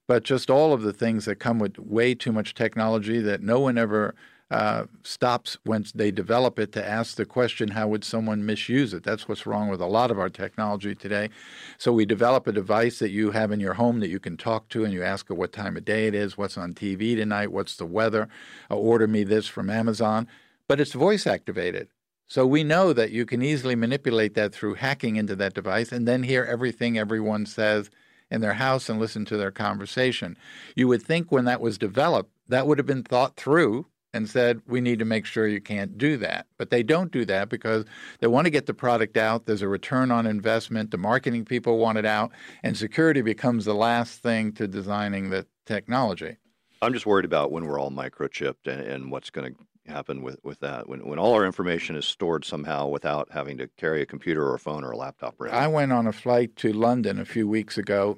but 0.07 0.23
just 0.23 0.49
all 0.49 0.73
of 0.73 0.81
the 0.81 0.93
things 0.93 1.25
that 1.25 1.37
come 1.37 1.59
with 1.59 1.79
way 1.79 2.13
too 2.13 2.31
much 2.31 2.53
technology 2.53 3.19
that 3.21 3.41
no 3.41 3.59
one 3.59 3.77
ever 3.77 4.13
uh, 4.49 4.85
stops 5.03 5.57
once 5.65 5.91
they 5.91 6.09
develop 6.09 6.57
it 6.57 6.71
to 6.71 6.85
ask 6.85 7.17
the 7.17 7.25
question, 7.25 7.69
how 7.69 7.87
would 7.87 8.05
someone 8.05 8.45
misuse 8.45 8.93
it? 8.93 9.03
That's 9.03 9.27
what's 9.27 9.45
wrong 9.45 9.67
with 9.67 9.81
a 9.81 9.85
lot 9.85 10.09
of 10.09 10.19
our 10.19 10.29
technology 10.29 10.95
today. 10.95 11.29
So 11.77 11.91
we 11.91 12.05
develop 12.05 12.47
a 12.47 12.53
device 12.53 12.99
that 12.99 13.09
you 13.09 13.31
have 13.31 13.51
in 13.51 13.59
your 13.59 13.73
home 13.73 13.99
that 13.99 14.09
you 14.09 14.19
can 14.19 14.37
talk 14.37 14.69
to, 14.69 14.85
and 14.85 14.93
you 14.93 15.03
ask 15.03 15.29
it 15.29 15.33
what 15.33 15.51
time 15.51 15.75
of 15.75 15.83
day 15.83 16.07
it 16.07 16.15
is, 16.15 16.37
what's 16.37 16.57
on 16.57 16.73
TV 16.73 17.15
tonight, 17.15 17.51
what's 17.51 17.75
the 17.75 17.85
weather, 17.85 18.29
uh, 18.71 18.75
order 18.75 19.07
me 19.07 19.23
this 19.23 19.47
from 19.47 19.69
Amazon. 19.69 20.27
But 20.67 20.79
it's 20.79 20.93
voice 20.93 21.27
activated. 21.27 21.89
So 22.29 22.45
we 22.45 22.63
know 22.63 22.93
that 22.93 23.11
you 23.11 23.25
can 23.25 23.41
easily 23.41 23.75
manipulate 23.75 24.33
that 24.35 24.53
through 24.53 24.75
hacking 24.75 25.15
into 25.15 25.35
that 25.37 25.53
device 25.53 25.91
and 25.91 26.07
then 26.07 26.23
hear 26.23 26.43
everything 26.43 26.97
everyone 26.97 27.45
says 27.45 27.89
in 28.29 28.41
their 28.41 28.55
house 28.55 28.89
and 28.89 28.99
listen 28.99 29.23
to 29.25 29.37
their 29.37 29.51
conversation. 29.51 30.37
You 30.75 30.87
would 30.89 31.01
think 31.01 31.31
when 31.31 31.45
that 31.45 31.61
was 31.61 31.77
developed, 31.77 32.31
that 32.49 32.67
would 32.67 32.77
have 32.77 32.87
been 32.87 33.03
thought 33.03 33.37
through 33.37 33.87
and 34.17 34.29
said, 34.29 34.61
we 34.67 34.81
need 34.81 34.99
to 34.99 35.05
make 35.05 35.25
sure 35.25 35.47
you 35.47 35.61
can't 35.61 35.97
do 35.97 36.17
that. 36.17 36.47
But 36.57 36.71
they 36.71 36.83
don't 36.83 37.11
do 37.11 37.23
that 37.25 37.47
because 37.47 37.85
they 38.19 38.27
want 38.27 38.45
to 38.45 38.51
get 38.51 38.65
the 38.65 38.73
product 38.73 39.15
out. 39.15 39.45
There's 39.45 39.61
a 39.61 39.67
return 39.67 40.11
on 40.11 40.25
investment. 40.25 40.91
The 40.91 40.97
marketing 40.97 41.45
people 41.45 41.77
want 41.77 41.97
it 41.97 42.05
out. 42.05 42.31
And 42.63 42.75
security 42.75 43.21
becomes 43.21 43.63
the 43.63 43.75
last 43.75 44.21
thing 44.21 44.51
to 44.53 44.67
designing 44.67 45.29
the 45.29 45.45
technology. 45.65 46.37
I'm 46.81 46.93
just 46.93 47.05
worried 47.05 47.25
about 47.25 47.51
when 47.51 47.65
we're 47.65 47.79
all 47.79 47.91
microchipped 47.91 48.65
and, 48.65 48.81
and 48.81 49.11
what's 49.11 49.29
going 49.29 49.53
to 49.53 49.91
happen 49.91 50.21
with, 50.21 50.37
with 50.43 50.59
that. 50.59 50.89
When, 50.89 51.05
when 51.07 51.19
all 51.19 51.33
our 51.33 51.45
information 51.45 51.95
is 51.95 52.05
stored 52.05 52.43
somehow 52.43 52.87
without 52.87 53.29
having 53.31 53.57
to 53.57 53.69
carry 53.77 54.01
a 54.01 54.05
computer 54.05 54.45
or 54.45 54.55
a 54.55 54.59
phone 54.59 54.83
or 54.83 54.91
a 54.91 54.97
laptop 54.97 55.39
around. 55.39 55.55
I 55.55 55.67
went 55.67 55.93
on 55.93 56.07
a 56.07 56.11
flight 56.11 56.55
to 56.57 56.73
London 56.73 57.19
a 57.19 57.25
few 57.25 57.47
weeks 57.47 57.77
ago. 57.77 58.17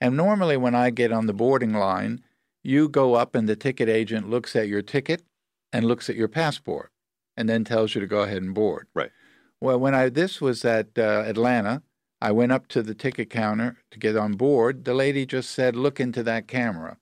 And 0.00 0.16
normally, 0.16 0.58
when 0.58 0.74
I 0.74 0.90
get 0.90 1.10
on 1.10 1.26
the 1.26 1.32
boarding 1.32 1.72
line, 1.72 2.20
you 2.62 2.88
go 2.88 3.14
up 3.14 3.34
and 3.34 3.48
the 3.48 3.56
ticket 3.56 3.88
agent 3.88 4.28
looks 4.28 4.56
at 4.56 4.68
your 4.68 4.82
ticket 4.82 5.22
and 5.76 5.84
looks 5.84 6.08
at 6.08 6.16
your 6.16 6.28
passport 6.28 6.90
and 7.36 7.50
then 7.50 7.62
tells 7.62 7.94
you 7.94 8.00
to 8.00 8.06
go 8.06 8.20
ahead 8.20 8.42
and 8.42 8.54
board. 8.54 8.86
Right. 8.94 9.10
Well, 9.60 9.78
when 9.78 9.94
I 9.94 10.08
this 10.08 10.40
was 10.40 10.64
at 10.64 10.98
uh, 10.98 11.24
Atlanta, 11.26 11.82
I 12.18 12.32
went 12.32 12.52
up 12.52 12.66
to 12.68 12.82
the 12.82 12.94
ticket 12.94 13.28
counter 13.28 13.76
to 13.90 13.98
get 13.98 14.16
on 14.16 14.32
board. 14.32 14.86
The 14.86 14.94
lady 14.94 15.26
just 15.26 15.50
said, 15.50 15.76
"Look 15.76 16.00
into 16.00 16.22
that 16.22 16.48
camera." 16.48 16.96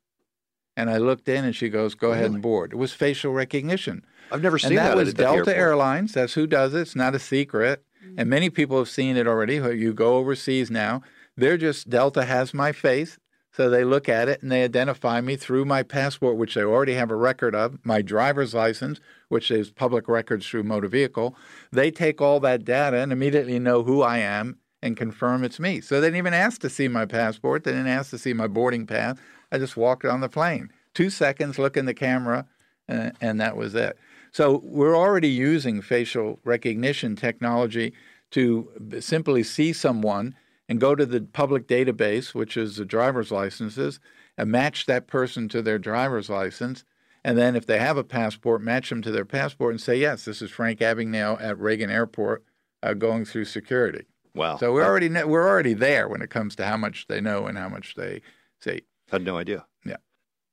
And 0.76 0.90
I 0.90 0.98
looked 0.98 1.28
in, 1.28 1.44
and 1.44 1.54
she 1.54 1.68
goes, 1.68 1.94
"Go 1.94 2.08
really? 2.08 2.18
ahead 2.18 2.32
and 2.32 2.42
board." 2.42 2.72
It 2.72 2.76
was 2.76 2.92
facial 2.92 3.32
recognition. 3.32 4.04
I've 4.32 4.42
never 4.42 4.58
seen 4.58 4.72
and 4.72 4.78
that. 4.78 4.88
That 4.88 4.96
was 4.96 5.14
Delta 5.14 5.56
Airlines. 5.56 6.12
That's 6.12 6.34
who 6.34 6.48
does 6.48 6.74
it. 6.74 6.80
It's 6.80 6.96
not 6.96 7.14
a 7.14 7.20
secret, 7.20 7.84
mm-hmm. 8.04 8.18
and 8.18 8.28
many 8.28 8.50
people 8.50 8.78
have 8.78 8.88
seen 8.88 9.16
it 9.16 9.28
already. 9.28 9.54
You 9.54 9.94
go 9.94 10.16
overseas 10.16 10.68
now. 10.68 11.02
They're 11.36 11.58
just 11.58 11.88
Delta 11.88 12.24
has 12.24 12.52
my 12.52 12.72
face. 12.72 13.18
So 13.56 13.70
they 13.70 13.84
look 13.84 14.08
at 14.08 14.28
it 14.28 14.42
and 14.42 14.50
they 14.50 14.64
identify 14.64 15.20
me 15.20 15.36
through 15.36 15.64
my 15.64 15.84
passport, 15.84 16.36
which 16.36 16.54
they 16.54 16.64
already 16.64 16.94
have 16.94 17.12
a 17.12 17.16
record 17.16 17.54
of, 17.54 17.78
my 17.84 18.02
driver's 18.02 18.52
license, 18.52 18.98
which 19.28 19.48
is 19.48 19.70
public 19.70 20.08
records 20.08 20.44
through 20.44 20.64
motor 20.64 20.88
vehicle. 20.88 21.36
They 21.70 21.92
take 21.92 22.20
all 22.20 22.40
that 22.40 22.64
data 22.64 22.96
and 22.96 23.12
immediately 23.12 23.60
know 23.60 23.84
who 23.84 24.02
I 24.02 24.18
am 24.18 24.58
and 24.82 24.96
confirm 24.96 25.44
it's 25.44 25.60
me. 25.60 25.80
So 25.80 26.00
they 26.00 26.08
didn't 26.08 26.18
even 26.18 26.34
ask 26.34 26.60
to 26.62 26.68
see 26.68 26.88
my 26.88 27.06
passport. 27.06 27.62
They 27.62 27.70
didn't 27.70 27.86
ask 27.86 28.10
to 28.10 28.18
see 28.18 28.32
my 28.32 28.48
boarding 28.48 28.86
pass. 28.86 29.18
I 29.52 29.58
just 29.58 29.76
walked 29.76 30.04
on 30.04 30.20
the 30.20 30.28
plane. 30.28 30.72
Two 30.92 31.08
seconds, 31.08 31.56
look 31.56 31.76
in 31.76 31.86
the 31.86 31.94
camera, 31.94 32.46
and, 32.88 33.12
and 33.20 33.40
that 33.40 33.56
was 33.56 33.76
it. 33.76 33.96
So 34.32 34.62
we're 34.64 34.96
already 34.96 35.28
using 35.28 35.80
facial 35.80 36.40
recognition 36.42 37.14
technology 37.14 37.92
to 38.32 38.98
simply 38.98 39.44
see 39.44 39.72
someone 39.72 40.34
and 40.68 40.80
go 40.80 40.94
to 40.94 41.06
the 41.06 41.20
public 41.20 41.66
database, 41.66 42.34
which 42.34 42.56
is 42.56 42.76
the 42.76 42.84
driver's 42.84 43.30
licenses, 43.30 44.00
and 44.36 44.50
match 44.50 44.86
that 44.86 45.06
person 45.06 45.48
to 45.48 45.62
their 45.62 45.78
driver's 45.78 46.28
license. 46.28 46.84
And 47.26 47.38
then, 47.38 47.56
if 47.56 47.64
they 47.64 47.78
have 47.78 47.96
a 47.96 48.04
passport, 48.04 48.60
match 48.60 48.90
them 48.90 49.00
to 49.02 49.10
their 49.10 49.24
passport 49.24 49.72
and 49.72 49.80
say, 49.80 49.96
yes, 49.96 50.26
this 50.26 50.42
is 50.42 50.50
Frank 50.50 50.80
Abagnale 50.80 51.40
at 51.40 51.58
Reagan 51.58 51.90
Airport 51.90 52.44
uh, 52.82 52.92
going 52.92 53.24
through 53.24 53.46
security. 53.46 54.04
Wow. 54.34 54.56
So 54.56 54.72
we're 54.72 54.84
already 54.84 55.08
we're 55.08 55.48
already 55.48 55.74
there 55.74 56.08
when 56.08 56.20
it 56.20 56.30
comes 56.30 56.56
to 56.56 56.66
how 56.66 56.76
much 56.76 57.06
they 57.08 57.20
know 57.20 57.46
and 57.46 57.56
how 57.56 57.68
much 57.68 57.94
they 57.94 58.20
see. 58.60 58.82
Had 59.10 59.24
no 59.24 59.38
idea. 59.38 59.64
Yeah. 59.86 59.96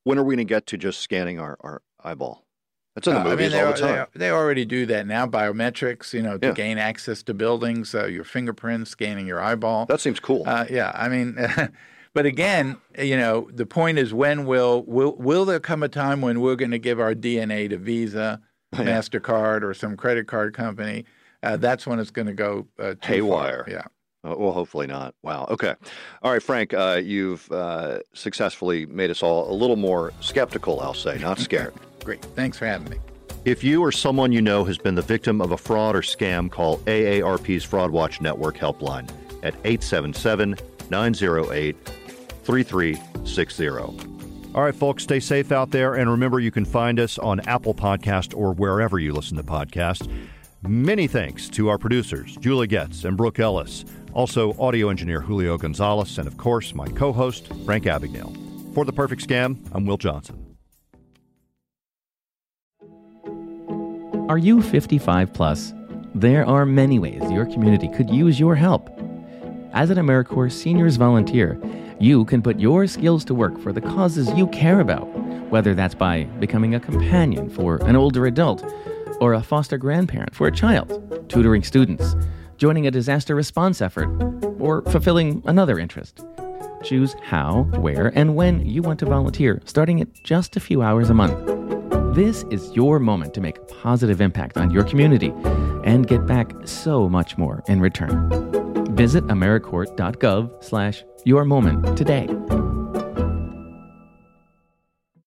When 0.03 0.17
are 0.17 0.23
we 0.23 0.35
going 0.35 0.47
to 0.47 0.49
get 0.49 0.67
to 0.67 0.77
just 0.77 1.01
scanning 1.01 1.39
our, 1.39 1.57
our 1.61 1.81
eyeball? 2.03 2.45
That's 2.95 3.07
in 3.07 3.13
the 3.13 3.21
uh, 3.21 3.23
movies 3.23 3.53
I 3.53 3.57
mean, 3.57 3.65
all 3.65 3.73
the 3.73 3.79
time. 3.79 4.07
They, 4.13 4.19
they, 4.19 4.31
already 4.31 4.65
do 4.65 4.85
that 4.87 5.07
now. 5.07 5.25
Biometrics, 5.25 6.13
you 6.13 6.21
know, 6.21 6.37
to 6.37 6.47
yeah. 6.47 6.53
gain 6.53 6.77
access 6.77 7.23
to 7.23 7.33
buildings, 7.33 7.95
uh, 7.95 8.05
your 8.05 8.25
fingerprints, 8.25 8.91
scanning 8.91 9.25
your 9.25 9.41
eyeball. 9.41 9.85
That 9.85 10.01
seems 10.01 10.19
cool. 10.19 10.43
Uh, 10.45 10.65
yeah, 10.69 10.91
I 10.93 11.07
mean, 11.07 11.37
but 12.13 12.25
again, 12.25 12.77
you 12.97 13.15
know, 13.15 13.49
the 13.53 13.65
point 13.65 13.97
is, 13.97 14.13
when 14.13 14.45
will 14.45 14.83
will 14.83 15.15
will 15.15 15.45
there 15.45 15.61
come 15.61 15.83
a 15.83 15.89
time 15.89 16.21
when 16.21 16.41
we're 16.41 16.57
going 16.57 16.71
to 16.71 16.79
give 16.79 16.99
our 16.99 17.13
DNA 17.13 17.69
to 17.69 17.77
Visa, 17.77 18.41
yeah. 18.73 18.79
Mastercard, 18.79 19.63
or 19.63 19.73
some 19.73 19.95
credit 19.95 20.27
card 20.27 20.53
company? 20.53 21.05
Uh, 21.43 21.57
that's 21.57 21.87
when 21.87 21.97
it's 21.97 22.11
going 22.11 22.27
to 22.27 22.33
go 22.33 22.67
uh, 22.77 22.95
haywire. 23.01 23.63
Far. 23.65 23.73
Yeah. 23.73 23.83
Uh, 24.23 24.35
well, 24.37 24.51
hopefully 24.51 24.85
not. 24.85 25.15
Wow. 25.23 25.47
Okay. 25.49 25.73
All 26.21 26.31
right, 26.31 26.43
Frank, 26.43 26.73
uh, 26.73 27.01
you've 27.03 27.51
uh, 27.51 27.99
successfully 28.13 28.85
made 28.85 29.09
us 29.09 29.23
all 29.23 29.51
a 29.51 29.55
little 29.55 29.77
more 29.77 30.13
skeptical, 30.19 30.79
I'll 30.79 30.93
say, 30.93 31.17
not 31.17 31.39
scared. 31.39 31.73
Great. 32.03 32.21
Thanks 32.35 32.57
for 32.57 32.65
having 32.65 32.89
me. 32.89 32.97
If 33.43 33.63
you 33.63 33.81
or 33.81 33.91
someone 33.91 34.31
you 34.31 34.41
know 34.41 34.63
has 34.65 34.77
been 34.77 34.95
the 34.95 35.01
victim 35.01 35.41
of 35.41 35.51
a 35.51 35.57
fraud 35.57 35.95
or 35.95 36.01
scam, 36.01 36.51
call 36.51 36.77
AARP's 36.79 37.63
Fraud 37.63 37.89
Watch 37.91 38.21
Network 38.21 38.55
helpline 38.57 39.09
at 39.41 39.55
877 39.63 40.57
908 40.89 41.75
3360. 42.43 43.67
All 44.53 44.63
right, 44.63 44.75
folks, 44.75 45.03
stay 45.03 45.19
safe 45.19 45.51
out 45.51 45.71
there. 45.71 45.95
And 45.95 46.09
remember, 46.09 46.39
you 46.39 46.51
can 46.51 46.65
find 46.65 46.99
us 46.99 47.17
on 47.17 47.39
Apple 47.41 47.73
Podcast 47.73 48.37
or 48.37 48.53
wherever 48.53 48.99
you 48.99 49.13
listen 49.13 49.37
to 49.37 49.43
podcasts. 49.43 50.07
Many 50.61 51.07
thanks 51.07 51.49
to 51.49 51.69
our 51.69 51.77
producers, 51.77 52.35
Julia 52.37 52.67
Getz 52.67 53.05
and 53.05 53.17
Brooke 53.17 53.39
Ellis. 53.39 53.85
Also, 54.13 54.53
audio 54.59 54.89
engineer 54.89 55.21
Julio 55.21 55.57
Gonzalez, 55.57 56.17
and 56.17 56.27
of 56.27 56.37
course, 56.37 56.75
my 56.75 56.87
co 56.89 57.13
host, 57.13 57.51
Frank 57.65 57.85
Abagnale. 57.85 58.75
For 58.75 58.85
The 58.85 58.93
Perfect 58.93 59.27
Scam, 59.27 59.57
I'm 59.71 59.85
Will 59.85 59.97
Johnson. 59.97 60.50
Are 64.31 64.37
you 64.37 64.61
55 64.61 65.33
plus? 65.33 65.73
There 66.15 66.45
are 66.45 66.65
many 66.65 66.99
ways 66.99 67.21
your 67.29 67.45
community 67.45 67.89
could 67.89 68.09
use 68.09 68.39
your 68.39 68.55
help. 68.55 68.89
As 69.73 69.89
an 69.89 69.97
AmeriCorps 69.97 70.53
Seniors 70.53 70.95
volunteer, 70.95 71.59
you 71.99 72.23
can 72.23 72.41
put 72.41 72.57
your 72.57 72.87
skills 72.87 73.25
to 73.25 73.35
work 73.35 73.59
for 73.59 73.73
the 73.73 73.81
causes 73.81 74.31
you 74.31 74.47
care 74.47 74.79
about 74.79 75.03
whether 75.51 75.75
that's 75.75 75.95
by 75.95 76.23
becoming 76.39 76.75
a 76.75 76.79
companion 76.79 77.49
for 77.49 77.75
an 77.85 77.97
older 77.97 78.25
adult 78.25 78.63
or 79.19 79.33
a 79.33 79.43
foster 79.43 79.77
grandparent 79.77 80.33
for 80.33 80.47
a 80.47 80.51
child, 80.51 81.27
tutoring 81.27 81.61
students, 81.61 82.15
joining 82.55 82.87
a 82.87 82.91
disaster 82.91 83.35
response 83.35 83.81
effort, 83.81 84.07
or 84.61 84.81
fulfilling 84.83 85.43
another 85.45 85.77
interest. 85.77 86.23
Choose 86.83 87.17
how, 87.21 87.63
where, 87.81 88.17
and 88.17 88.37
when 88.37 88.65
you 88.65 88.81
want 88.81 88.97
to 88.99 89.05
volunteer, 89.05 89.61
starting 89.65 89.99
at 89.99 90.07
just 90.23 90.55
a 90.55 90.61
few 90.61 90.81
hours 90.81 91.09
a 91.09 91.13
month. 91.13 91.60
This 92.13 92.43
is 92.49 92.75
your 92.75 92.99
moment 92.99 93.33
to 93.35 93.41
make 93.41 93.57
a 93.57 93.61
positive 93.61 94.19
impact 94.19 94.57
on 94.57 94.69
your 94.69 94.83
community 94.83 95.33
and 95.85 96.05
get 96.05 96.25
back 96.25 96.51
so 96.65 97.07
much 97.07 97.37
more 97.37 97.63
in 97.69 97.79
return. 97.79 98.29
Visit 98.93 99.25
AmeriCorps.gov 99.27 100.61
slash 100.61 101.05
your 101.23 101.45
moment 101.45 101.97
today 101.97 102.27